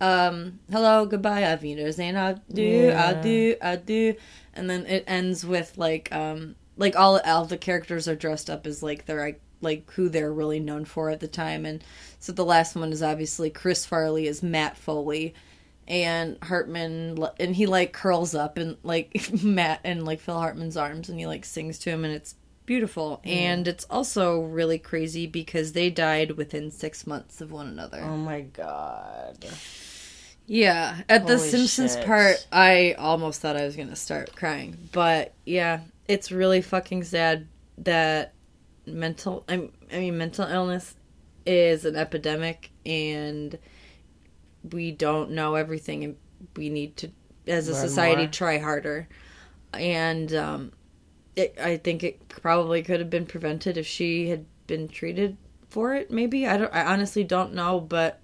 [0.00, 4.16] um hello goodbye Auf Wiedersehen I do I do I do
[4.52, 8.66] and then it ends with like um like all all the characters are dressed up
[8.66, 11.82] as like they're like like who they're really known for at the time and
[12.18, 15.34] so the last one is obviously Chris Farley as Matt Foley
[15.88, 21.08] and Hartman and he like curls up and like Matt and like Phil Hartman's arms
[21.08, 22.34] and he like sings to him and it's
[22.64, 28.00] beautiful and it's also really crazy because they died within 6 months of one another.
[28.00, 29.44] Oh my god.
[30.46, 32.06] Yeah, at the Simpsons shit.
[32.06, 34.76] part I almost thought I was going to start crying.
[34.92, 37.48] But yeah, it's really fucking sad
[37.78, 38.34] that
[38.86, 40.94] mental I I mean mental illness
[41.46, 43.58] is an epidemic and
[44.72, 46.16] we don't know everything and
[46.56, 47.10] we need to
[47.46, 48.30] as a Learn society more.
[48.30, 49.08] try harder
[49.74, 50.72] and um
[51.34, 55.36] it, i think it probably could have been prevented if she had been treated
[55.68, 58.20] for it maybe i don't i honestly don't know but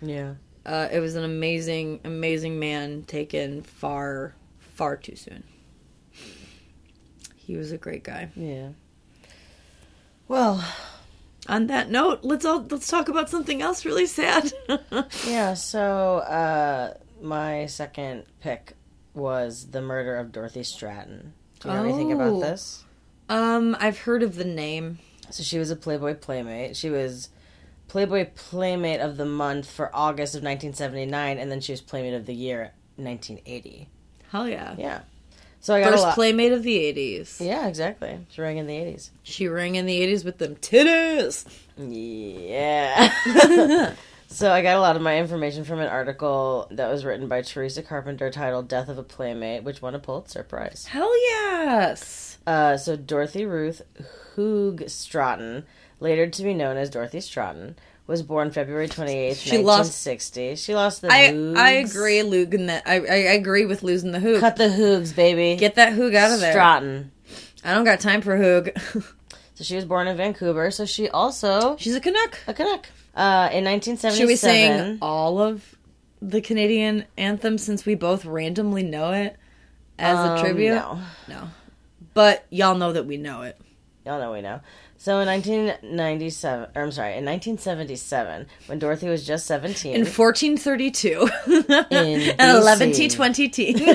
[0.00, 0.34] Yeah.
[0.64, 5.42] uh it was an amazing amazing man taken far far too soon
[7.36, 8.70] he was a great guy Yeah.
[10.28, 10.62] Well,
[11.48, 14.52] on that note let's all let's talk about something else really sad
[15.26, 18.74] yeah, so uh my second pick
[19.14, 21.32] was the murder of Dorothy Stratten.
[21.60, 22.16] Do you know anything Oh.
[22.16, 22.84] about this?
[23.30, 24.98] um i've heard of the name
[25.30, 26.76] So she was a Playboy Playmate.
[26.76, 27.30] She was
[27.88, 32.26] Playboy Playmate of the month for August of 1979, and then she was Playmate of
[32.26, 33.88] the year 1980.
[34.30, 35.00] hell yeah Yeah.
[35.60, 37.40] So I got a First playmate of the 80s.
[37.44, 38.18] yeah, exactly.
[38.30, 39.10] She rang in the 80s.
[39.22, 41.44] She rang in the 80s with them titties.
[41.76, 43.12] Yeah.
[44.28, 47.42] so I got a lot of my information from an article that was written by
[47.42, 50.86] Teresa Carpenter titled "Death of a Playmate," which won a Pulitzer Prize.
[50.86, 52.38] Hell yes.
[52.46, 53.82] Uh, so Dorothy Ruth
[54.36, 55.64] Hoog Stratten,
[56.00, 57.74] later to be known as Dorothy Stratten,
[58.08, 60.56] was born February twenty eighth, She lost- 1960.
[60.56, 61.56] She lost the I Hoogs.
[61.56, 62.82] I agree, losing that.
[62.86, 64.40] I, I agree with losing the hoog.
[64.40, 65.54] Cut the Hoogs, baby.
[65.56, 66.54] Get that hoog out of there.
[66.56, 67.10] Stratten.
[67.62, 69.04] I don't got time for hoog.
[69.54, 70.70] So she was born in Vancouver.
[70.70, 72.38] So she also She's a Canuck.
[72.46, 72.86] a Canuck.
[73.12, 74.16] Uh, in 1977.
[74.16, 75.74] Should we sing all of
[76.22, 79.34] the Canadian anthem since we both randomly know it
[79.98, 80.76] as Um, a tribute?
[80.76, 81.00] No.
[81.26, 81.48] No.
[82.14, 83.58] But y'all know that we know it.
[84.06, 84.60] Y'all know we know.
[85.00, 91.28] So in 1997, or I'm sorry, in 1977, when Dorothy was just 17, In 1432.
[91.46, 92.94] In and 11 BC.
[92.96, 93.72] T 20 T.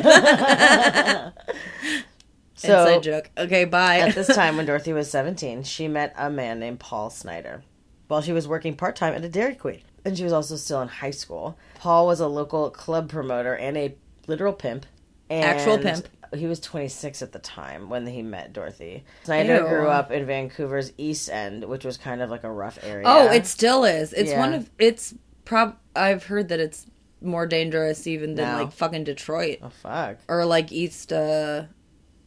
[2.55, 3.29] so Inside joke.
[3.37, 3.97] Okay, bye.
[3.99, 7.63] at this time when Dorothy was 17, she met a man named Paul Snider
[8.07, 9.81] while she was working part time at a Dairy Queen.
[10.05, 11.57] And she was also still in high school.
[11.75, 13.95] Paul was a local club promoter and a
[14.27, 14.85] literal pimp.
[15.29, 16.07] And Actual pimp.
[16.35, 19.03] He was 26 at the time when he met Dorothy.
[19.23, 19.67] Snider Ew.
[19.67, 23.05] grew up in Vancouver's East End, which was kind of like a rough area.
[23.07, 24.13] Oh, it still is.
[24.13, 24.39] It's Yeah.
[24.39, 25.13] one of it's
[25.45, 25.75] prob.
[25.95, 26.85] I've heard that it's
[27.21, 28.63] more dangerous even than No.
[28.63, 30.17] like fucking Detroit Oh fuck.
[30.27, 31.63] or like East, uh,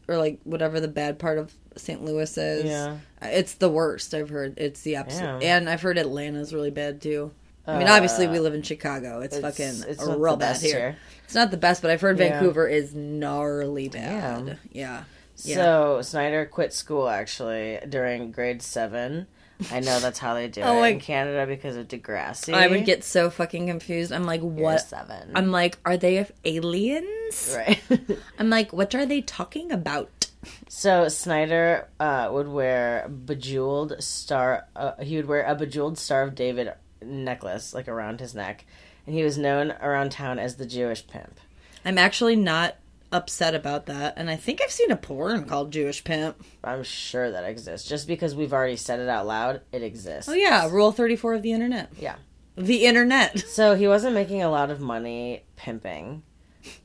[0.09, 2.03] or like whatever the bad part of St.
[2.05, 2.65] Louis is.
[2.65, 2.97] Yeah.
[3.21, 4.15] It's the worst.
[4.15, 7.33] I've heard it's the absolute, and I've heard Atlanta's really bad too.
[7.67, 9.21] I mean, obviously we live in Chicago.
[9.21, 10.79] It's, Uh, it's- fucking it's a real bad here.
[10.79, 10.97] here.
[11.27, 12.31] It's not the best, but I've heard Yeah.
[12.31, 14.59] Vancouver is gnarly bad.
[14.72, 15.05] Yeah.
[15.43, 15.55] Yeah.
[15.55, 19.27] So Snider quit school actually during grade seven.
[19.70, 22.55] I know that's how they do Oh, it like- in Canada because of Degrassi.
[22.55, 24.12] I would get so fucking confused.
[24.12, 24.81] I'm like, what?
[24.81, 25.33] seven.
[25.35, 27.55] I'm like, are they aliens?
[27.57, 27.81] right.
[28.39, 30.11] I'm like, what are they talking about?
[30.68, 34.66] so Snider uh, would wear bejeweled star.
[34.77, 36.72] Uh, he would wear a bejeweled Star of David
[37.03, 38.64] necklace like around his neck,
[39.07, 41.41] and he was known around town as the Jewish pimp.
[41.85, 42.77] I'm actually not
[43.13, 46.43] upset about that, and I think I've seen a porn called Jewish Pimp.
[46.65, 47.89] I'm sure that exists.
[47.89, 50.29] Just because we've already said it out loud, it exists.
[50.29, 51.91] Oh yeah, Rule 34 of the internet.
[51.99, 52.17] Yeah.
[52.57, 53.39] The internet.
[53.49, 56.23] So he wasn't making a lot of money pimping.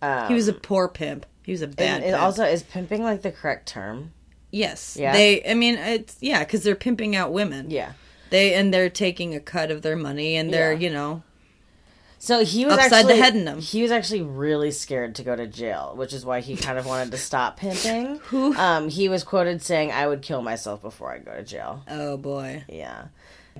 [0.01, 1.25] Um, He was a poor pimp.
[1.43, 1.95] He was a bad.
[1.97, 2.21] and it pimp.
[2.21, 4.11] also is pimping like the correct term?
[4.51, 4.95] yes.
[4.99, 5.13] Yeah?
[5.13, 5.43] They.
[5.49, 7.71] I mean, it's yeah, because they're pimping out women.
[7.71, 7.93] Yeah.
[8.29, 10.79] They and they're taking a cut of their money, and they're Yeah.
[10.79, 11.23] you know
[12.23, 13.59] So he was Upside the actually, head in them.
[13.59, 16.85] He was actually really scared to go to jail, which is why he kind of
[16.85, 18.19] wanted to stop pimping.
[18.31, 22.17] Um, he was quoted saying, "I would kill myself before I go to jail." oh
[22.17, 22.63] boy.
[22.69, 23.05] Yeah.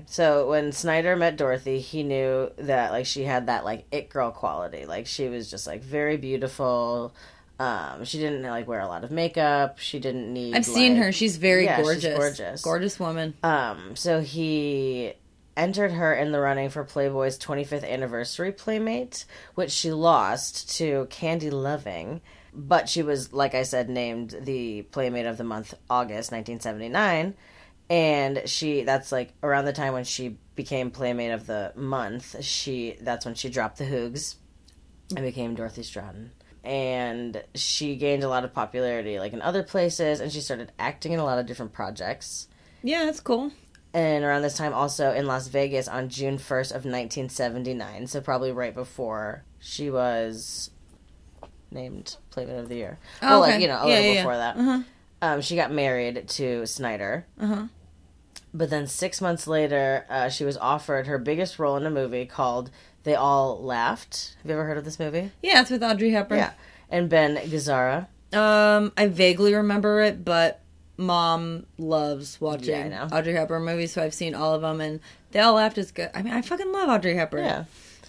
[0.06, 4.30] So when Snider met Dorothy, he knew that like she had that like it girl
[4.30, 4.86] quality.
[4.86, 7.12] Like she was just like very beautiful.
[7.58, 9.80] Um, she didn't like wear a lot of makeup.
[9.80, 10.54] She didn't need.
[10.54, 11.12] I've seen like- her.
[11.12, 12.16] She's very Yeah, she's gorgeous.
[12.16, 12.62] gorgeous.
[12.62, 13.34] Gorgeous woman.
[13.42, 15.14] Um, so he
[15.56, 19.24] entered her in the running for Playboy's 25th anniversary Playmate,
[19.54, 22.20] which she lost to Candy Loving.
[22.54, 27.34] But she was, like I said, named the Playmate of the Month, August 1979.
[27.88, 32.42] And she, that's like around the time when she became Playmate of the Month.
[32.44, 34.36] She, that's when she dropped the Hoogs
[35.16, 36.30] and became Dorothy Stratten.
[36.64, 41.12] And she gained a lot of popularity, like in other places, and she started acting
[41.12, 42.48] in a lot of different projects
[42.82, 43.52] Yeah, that's cool.
[43.94, 48.50] And around this time also in Las Vegas on June 1st of 1979 so probably
[48.52, 50.70] right before she was
[51.70, 53.52] named Playmate of the Year Oh, well okay.
[53.52, 54.22] like you know a Yeah, little yeah, yeah.
[54.22, 54.84] before that
[55.34, 57.66] um, she got married to Snider Uh-huh.
[58.52, 62.26] but then six months later uh, she was offered her biggest role in a movie
[62.26, 62.70] called
[63.04, 66.38] They All Laughed have you ever heard of this movie Yeah, it's with Audrey Hepburn.
[66.38, 66.52] yeah
[66.90, 70.60] and Ben Gazzara Um, I vaguely remember it, but
[71.02, 73.08] mom loves watching Yeah.
[73.12, 75.00] Audrey Hepburn movies, so I've seen all of them, and
[75.32, 76.10] they all laughed as good.
[76.14, 77.44] I mean, I fucking love Audrey Hepburn.
[77.44, 77.64] yeah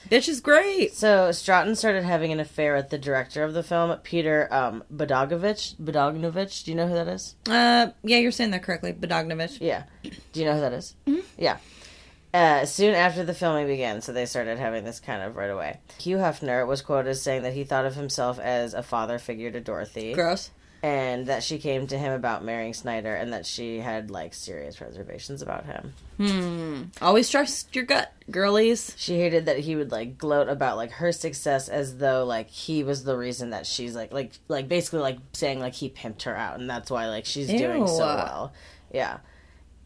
[0.10, 0.94] bitch is great.
[0.94, 4.84] So Stratten started having an affair with the director of the film, Peter um.
[4.94, 7.36] Bogdanovich, do you know who that is?
[7.48, 9.58] Uh, yeah, you're saying that correctly, Bogdanovich.
[9.62, 9.84] Yeah.
[10.04, 10.96] Do you know who that is?
[11.08, 11.22] Mm-hmm.
[11.38, 11.58] Yeah.
[12.34, 15.80] Uh, soon after the filming began, so they started having this kind of right away.
[16.00, 19.52] Hugh Hefner was quoted as saying that he thought of himself as a father figure
[19.52, 20.50] to Dorothy, Gross.
[20.84, 24.82] And that she came to him about marrying Snider, and that she had like serious
[24.82, 25.94] reservations about him.
[26.18, 26.84] Hmm.
[27.02, 28.94] Always trust your gut, girlies.
[28.98, 32.84] She hated that he would like gloat about like her success as though like he
[32.84, 36.36] was the reason that she's like like like basically like saying like he pimped her
[36.36, 38.54] out and that's why like she's doing so well.
[38.92, 39.20] Yeah.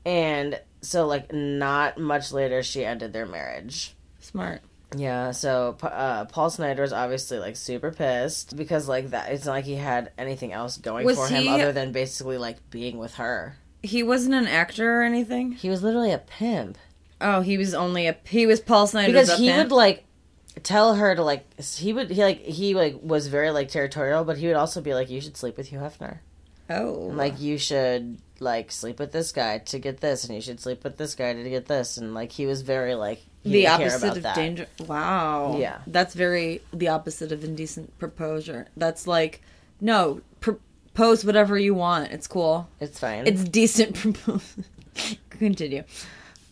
[0.03, 3.95] And so like not much later she ended their marriage.
[4.19, 4.61] Smart.
[4.95, 9.51] Yeah, so uh, Paul Snider is obviously like super pissed because like that it's not
[9.53, 12.97] like he had anything else going Was for him he- other than basically like being
[12.97, 13.57] with her.
[13.83, 15.51] He wasn't an actor or anything.
[15.51, 16.77] He was literally a pimp.
[17.19, 18.15] Oh, he was only a.
[18.27, 19.11] He was Paul Snider.
[19.11, 20.03] because he would like
[20.63, 24.37] tell her to like he would he like he like was very like territorial but
[24.39, 26.17] he would also be like you should sleep with hugh hefner
[26.69, 30.59] Oh, like you should like sleep with this guy to get this and you should
[30.59, 33.21] sleep with this guy to get this and like he was very like
[33.51, 34.35] the opposite of that.
[34.35, 34.67] danger.
[34.85, 35.57] Wow.
[35.59, 35.79] Yeah.
[35.87, 38.67] That's very the opposite of indecent proposure.
[38.77, 39.41] That's like,
[39.81, 42.11] no, propose whatever you want.
[42.11, 42.67] It's cool.
[42.79, 44.63] it's fine It's decent proposal.
[45.29, 45.83] Continue.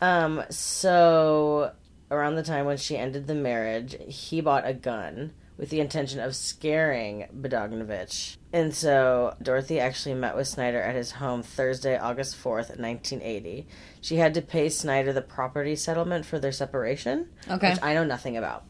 [0.01, 1.71] um so
[2.11, 6.19] around the time when she ended the marriage he bought a gun with the intention
[6.19, 8.35] of scaring Bogdanovich.
[8.51, 13.65] And so Dorothy actually met with Snider at his home Thursday, August 4th, 1980.
[14.05, 17.71] She had to pay Snider the property settlement for their separation, Okay.
[17.71, 18.63] which I know nothing about.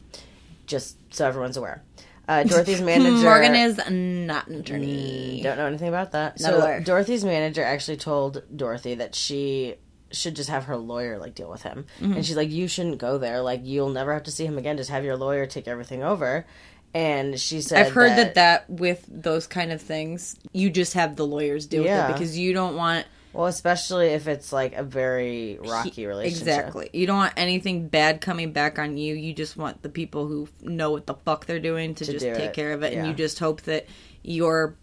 [0.64, 1.82] Just so everyone's aware.
[2.26, 5.42] Uh, Dorothy's manager Morgan is not an attorney.
[5.42, 6.40] don't know anything about that.
[6.40, 6.80] Not so aware.
[6.80, 9.74] Dorothy's manager actually told Dorothy that she
[10.10, 11.84] should just have her lawyer like deal with him.
[12.00, 12.14] Mm-hmm.
[12.14, 13.42] And she's like, You shouldn't go there.
[13.42, 14.78] Like you'll never have to see him again.
[14.78, 16.46] Just have your lawyer take everything over.
[16.94, 21.14] And she said I've heard that, that with those kind of things, you just have
[21.16, 22.06] the lawyers deal Yeah.
[22.06, 23.04] with it because you don't want
[23.36, 26.46] Well, especially if it's like a very rocky relationship.
[26.48, 26.90] Exactly.
[26.94, 29.14] You don't want anything bad coming back on you.
[29.14, 32.24] You just want the people who know what the fuck they're doing to, To just
[32.24, 33.86] do take it, care of it, and you just hope that
[34.22, 34.76] your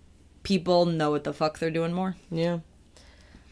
[0.44, 2.16] people know what the fuck they're doing more.
[2.30, 2.60] Yeah.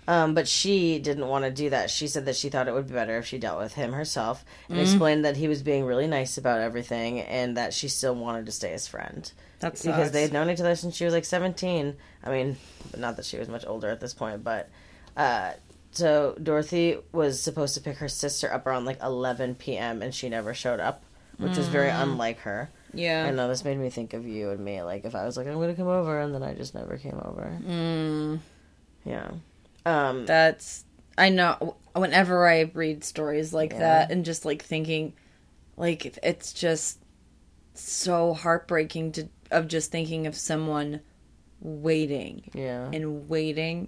[0.07, 1.89] Um, but she didn't want to do that.
[1.89, 4.43] She said that she thought it would be better if she dealt with him herself
[4.67, 4.81] and Mm.
[4.81, 8.51] explained that he was being really nice about everything and that she still wanted to
[8.51, 9.31] stay his friend.
[9.59, 11.95] That because they had known each other since she was like 17.
[12.23, 12.57] I mean,
[12.97, 14.69] not that she was much older at this point, but
[15.17, 15.51] uh,
[15.91, 20.01] so Dorothy was supposed to pick her sister up around like 11 p.m.
[20.01, 21.03] and she never showed up,
[21.37, 22.03] which was very Mm.
[22.03, 22.69] unlike her.
[22.93, 23.25] Yeah.
[23.25, 24.81] I know this made me think of you and me.
[24.83, 27.19] Like if I was like, I'm gonna come over, and then I just never came
[27.23, 27.57] over.
[27.65, 28.39] Mm.
[29.05, 29.31] Yeah.
[29.85, 30.25] Um.
[30.25, 30.85] That's
[31.17, 31.75] I know.
[31.95, 33.79] Whenever I read stories like Yeah.
[33.79, 35.13] that, and just like thinking,
[35.77, 36.99] like it's just
[37.73, 41.01] so heartbreaking to of just thinking of someone
[41.59, 42.89] waiting Yeah.
[42.93, 43.87] and waiting,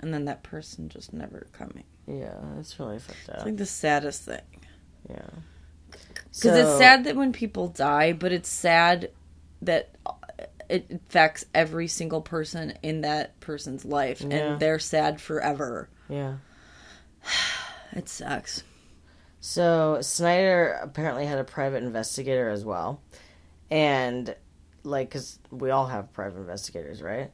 [0.00, 1.84] and then that person just never coming.
[2.06, 2.34] Yeah.
[2.58, 3.34] It's really fucked up.
[3.36, 4.40] It's like the saddest thing.
[5.08, 5.26] yeah.
[5.90, 9.10] Because it's sad that when people die, but it's sad
[9.62, 10.12] that uh,
[10.68, 14.36] it affects every single person in that person's life, Yeah.
[14.36, 15.88] and they're sad forever.
[16.08, 16.36] Yeah.
[17.92, 18.62] It sucks.
[19.40, 23.00] So Snider apparently had a private investigator as well,
[23.70, 24.34] and
[24.82, 27.30] like, cause we all have private investigators, right?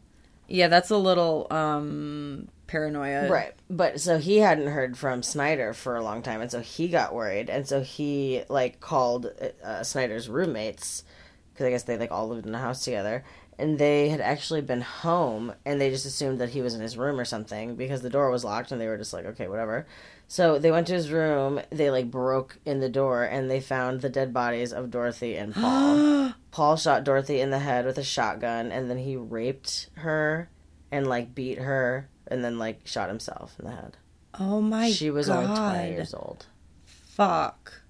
[0.52, 3.30] Yeah, that's a little um paranoia.
[3.30, 3.54] Right.
[3.70, 7.14] But so he hadn't heard from Snider for a long time, and so he got
[7.14, 9.30] worried, and so he like called
[9.64, 11.04] uh, Snider's roommates
[11.52, 13.24] because I guess they like all lived in a house together,
[13.58, 16.98] and they had actually been home, and they just assumed that he was in his
[16.98, 19.86] room or something because the door was locked, and they were just like, okay, whatever.
[20.32, 21.60] So they went to his room.
[21.68, 25.54] They like broke in the door, and they found the dead bodies of Dorothy and
[25.54, 26.32] Paul.
[26.50, 30.48] Paul shot Dorothy in the head with a shotgun, and then he raped her
[30.90, 33.98] and like beat her, and then like shot himself in the head.
[34.40, 35.44] Oh my she was god.
[35.44, 36.46] only twenty years old.
[36.86, 37.82] Fuck.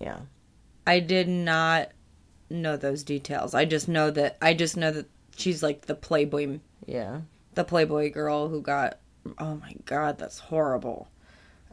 [0.00, 0.22] Yeah,
[0.88, 1.92] I did not
[2.50, 3.54] know those details.
[3.54, 5.06] I just know that I just know that
[5.36, 7.20] she's like the Playboy yeah.
[7.54, 8.98] the Playboy girl who got
[9.38, 11.06] Oh my god, that's horrible.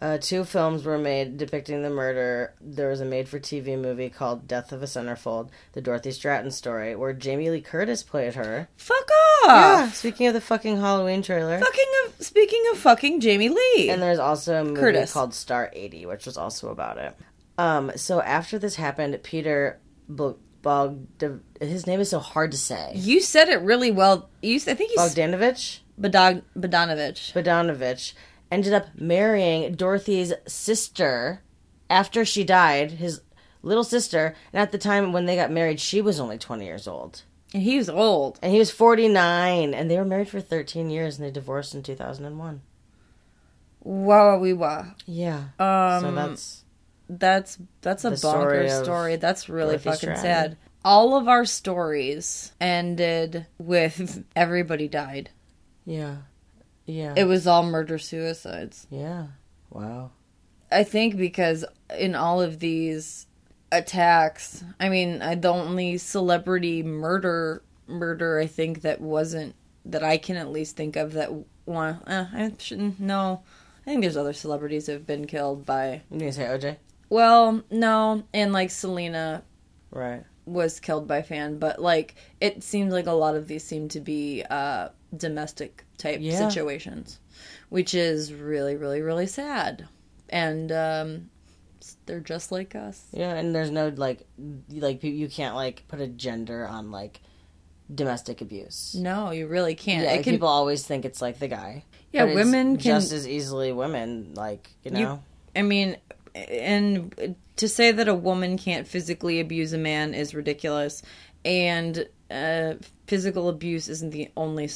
[0.03, 2.53] Uh, two films were made depicting the murder.
[2.59, 7.13] There was a made-for-TV movie called "Death of a Centerfold," the Dorothy Stratten story, where
[7.13, 8.67] Jamie Lee Curtis played her.
[8.75, 9.09] Fuck
[9.45, 9.47] off!
[9.47, 9.89] Yeah.
[9.91, 13.89] Speaking of the fucking Halloween trailer, Fucking of speaking of fucking Jamie Lee.
[13.89, 15.13] And there's also a movie Curtis.
[15.13, 17.15] called Star 80, which was also about it.
[17.57, 19.79] Um, so after this happened, Peter
[20.09, 21.07] Bog,
[21.61, 22.91] his name is so hard to say.
[22.95, 24.29] you said it really well.
[24.41, 27.31] You I think you s- Bogdanovich, Bodag- Bodanovich.
[27.33, 28.13] Bogdanovich,
[28.53, 31.41] ended up marrying Dorothy's sister
[31.89, 33.21] after she died, his
[33.61, 34.35] little sister.
[34.51, 37.23] And at the time when they got married, she was only 20 years old.
[37.53, 38.39] And he was old.
[38.41, 39.73] And he was 49.
[39.73, 42.61] And they were married for 13 years and they divorced in 2001.
[43.81, 44.85] Wow, we wah.
[45.05, 45.45] Yeah.
[45.59, 46.59] Um, so that's.
[47.09, 49.15] That's that's a The story bonkers story.
[49.17, 50.21] That's really Dorothy fucking Stratten.
[50.21, 50.57] sad.
[50.85, 55.29] All of our stories ended with everybody died.
[55.85, 56.15] Yeah.
[56.85, 57.13] Yeah.
[57.15, 58.87] It was all murder suicides.
[58.89, 59.27] Yeah.
[59.69, 60.11] Wow.
[60.71, 61.63] I think because
[61.97, 63.27] in all of these
[63.71, 69.55] attacks, I mean, I, the only celebrity murder murder I think that wasn't
[69.85, 71.29] that I can at least think of that
[71.65, 71.95] one.
[72.07, 72.99] Uh, I shouldn't.
[72.99, 73.43] No,
[73.85, 76.01] I think there's other celebrities that have been killed by.
[76.09, 76.77] You say OJ?
[77.09, 79.43] Well, no, and like Selena
[79.91, 80.23] Right.
[80.45, 83.99] was killed by fan, but like it seems like a lot of these seem to
[83.99, 86.47] be uh domestic type Yeah.
[86.47, 87.19] situations,
[87.69, 89.87] which is really, really, really sad.
[90.29, 91.29] And um
[92.05, 93.05] they're just like us.
[93.11, 94.25] Yeah, and there's no like,
[94.69, 97.19] like you- can't like put a gender on like
[97.93, 98.95] domestic abuse.
[98.97, 100.05] No, you really can't.
[100.05, 101.83] Yeah, like, can, people always think it's like the guy.
[102.13, 104.33] Yeah, women can- just as easily women.
[104.33, 104.99] Like you know.
[104.99, 105.19] You-
[105.55, 105.97] I mean,
[106.33, 111.03] and to say that a woman can't physically abuse a man is ridiculous.
[111.45, 112.75] And uh,
[113.07, 114.67] physical abuse isn't the only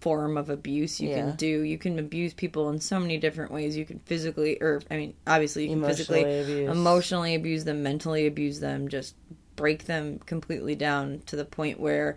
[0.00, 1.16] form of abuse you Yeah.
[1.16, 1.60] can do.
[1.60, 3.76] You can abuse people in so many different ways.
[3.76, 6.76] You can physically, or I mean, obviously, you can Emotionally physically, abuse.
[6.76, 9.14] emotionally abuse them, mentally abuse them, just
[9.56, 12.16] break them completely down to the point where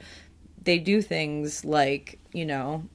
[0.61, 2.85] they do things like, you know,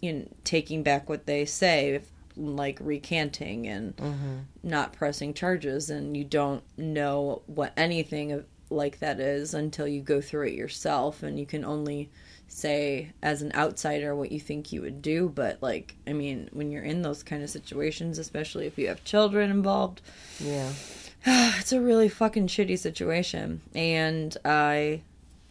[0.00, 2.00] you know, taking back what they say,
[2.36, 4.36] like recanting and mm-hmm.
[4.62, 10.00] not pressing charges, and you don't know what anything of- like that is until you
[10.00, 12.10] go through it yourself, and you can only
[12.48, 15.28] say as an outsider what you think you would do.
[15.28, 19.04] But like, I mean, when you're in those kind of situations, especially if you have
[19.04, 20.00] children involved,
[20.38, 20.70] Yeah.
[21.24, 25.00] it's a really fucking shitty situation and i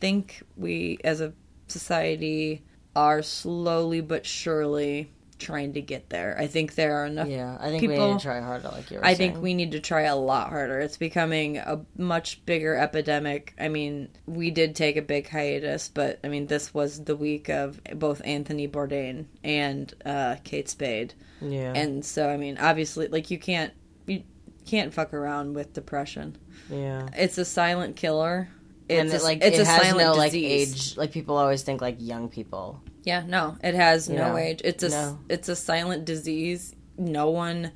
[0.02, 1.32] think we as a
[1.68, 2.62] society
[2.94, 5.10] are slowly but surely
[5.42, 6.36] trying to get there.
[6.40, 8.90] I think there are enough Yeah, I think people we need to try harder, like
[8.92, 9.34] you were I saying.
[9.34, 10.80] think we need to try a lot harder.
[10.80, 13.54] It's becoming a much bigger epidemic.
[13.60, 17.50] I mean, we did take a big hiatus, but I mean, this was the week
[17.50, 21.74] of both Anthony Bourdain and uh, Kate Spade, Yeah.
[21.76, 23.74] and so I mean, obviously, like you can't
[24.08, 24.24] you
[24.66, 26.38] can't fuck around with depression.
[26.70, 27.08] yeah.
[27.18, 28.48] It's a silent killer.
[28.90, 30.92] It's and a, it, like it's it a has silent no like disease.
[30.92, 30.98] age.
[30.98, 32.82] Like people always think like young people.
[33.04, 34.62] Yeah, no, it has no age.
[34.64, 35.20] It's a No.
[35.30, 36.76] it's a silent disease.
[36.98, 37.72] No one,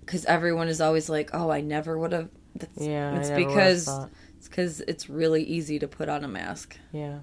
[0.00, 2.28] because everyone is always like, "Oh, I never would have."
[2.76, 3.88] Yeah, I it's because
[4.38, 7.20] it's because it's really easy to put on a mask, Yeah.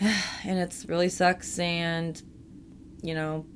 [0.00, 1.58] and it's really sucks.
[1.58, 2.20] And
[3.02, 3.46] you know,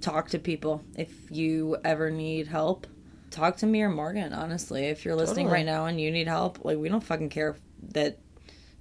[0.00, 2.86] talk to people if you ever need help.
[3.30, 4.32] Talk to me or Morgan.
[4.32, 5.60] Honestly, if you're listening Totally.
[5.64, 7.56] right now and you need help, like we don't fucking care
[7.92, 8.18] that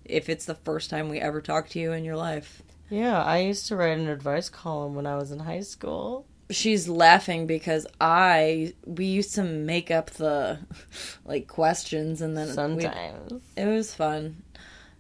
[0.06, 2.62] if it's the first time we ever talk to you in your life.
[2.90, 6.26] Yeah, I used to write an advice column when I was in high school.
[6.50, 10.60] she's laughing because I we used to make up the
[11.26, 14.44] like questions and then Sometimes it was fun.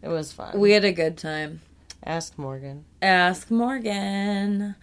[0.01, 0.59] it was fun.
[0.59, 1.61] We had a good time.
[2.03, 2.83] Ask Morgan.
[3.01, 4.75] Ask Morgan.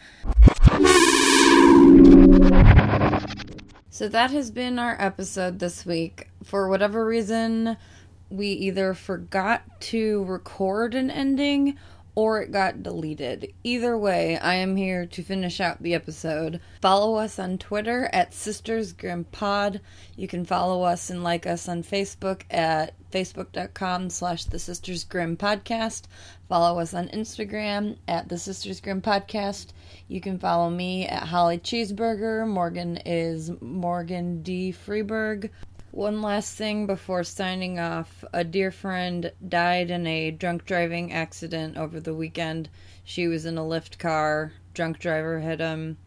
[3.91, 6.29] So that has been our episode this week.
[6.43, 7.77] For whatever reason,
[8.29, 11.79] we either forgot to record an ending
[12.15, 13.53] or it got deleted.
[13.65, 16.61] Either way, I am here to finish out the episode.
[16.81, 19.81] Follow us on Twitter at Sisters Grimm Pod.
[20.17, 25.37] You can follow us and like us on Facebook at facebook.com slash the Sisters Grimm
[25.37, 26.03] Podcast.
[26.49, 29.69] Follow us on Instagram at the Sisters Grimm Podcast.
[30.09, 32.47] You can follow me at Holly Cheeseburger.
[32.47, 34.73] Morgan is Morgan D.
[34.73, 35.51] Freeburg.
[35.95, 38.25] One last thing before signing off.
[38.33, 42.69] A dear friend died in a drunk driving accident over the weekend.
[43.05, 44.53] She was in a Lyft car.
[44.75, 45.99] Drunk driver hit him.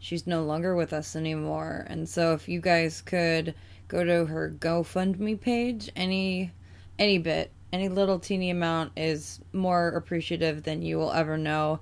[0.00, 1.86] She's no longer with us anymore.
[1.88, 3.54] And so if you guys could
[3.86, 6.50] go to her GoFundMe page, any
[6.98, 11.78] any bit, any little teeny amount is more appreciative than you will ever know.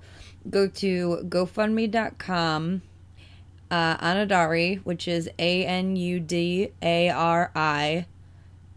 [0.47, 2.83] Go to GoFundMe.com
[3.69, 8.05] uh, Anudari, which is A N U D A R I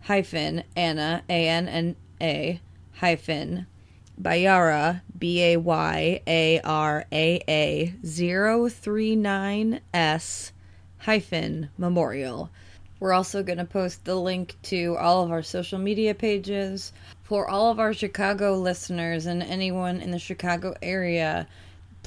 [0.02, 2.60] hyphen Anna A N N A
[2.94, 3.66] hyphen
[4.20, 10.52] Bayara B A Y A R A A zero three nine S
[10.98, 12.50] hyphen memorial.
[12.98, 17.48] We're also going to post the link to all of our social media pages for
[17.48, 21.46] all of our Chicago listeners and anyone in the Chicago area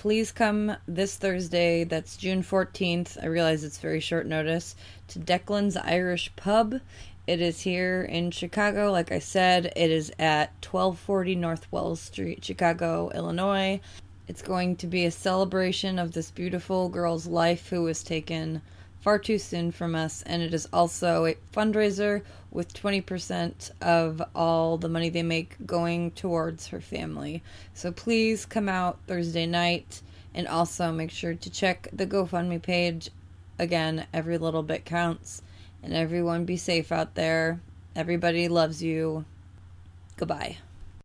[0.03, 3.17] please come this Thursday, that's June 14th.
[3.23, 4.75] I realize it's very short notice,
[5.07, 6.81] to Declan's Irish Pub.
[7.25, 8.91] It is here in Chicago.
[8.91, 13.79] Like I said, it is at 1240 North Wells Street, Chicago, Illinois.
[14.27, 18.61] It's going to be a celebration of this beautiful girl's life who was taken
[19.03, 24.77] far too soon from us, and it is also a fundraiser with 20% of all
[24.77, 27.43] the money they make going towards her family.
[27.73, 30.01] So please come out Thursday night
[30.33, 33.09] and also make sure to check the GoFundMe page.
[33.59, 35.41] Again, every little bit counts,
[35.83, 37.59] and everyone be safe out there.
[37.97, 39.25] Everybody loves you.
[40.15, 40.59] Goodbye.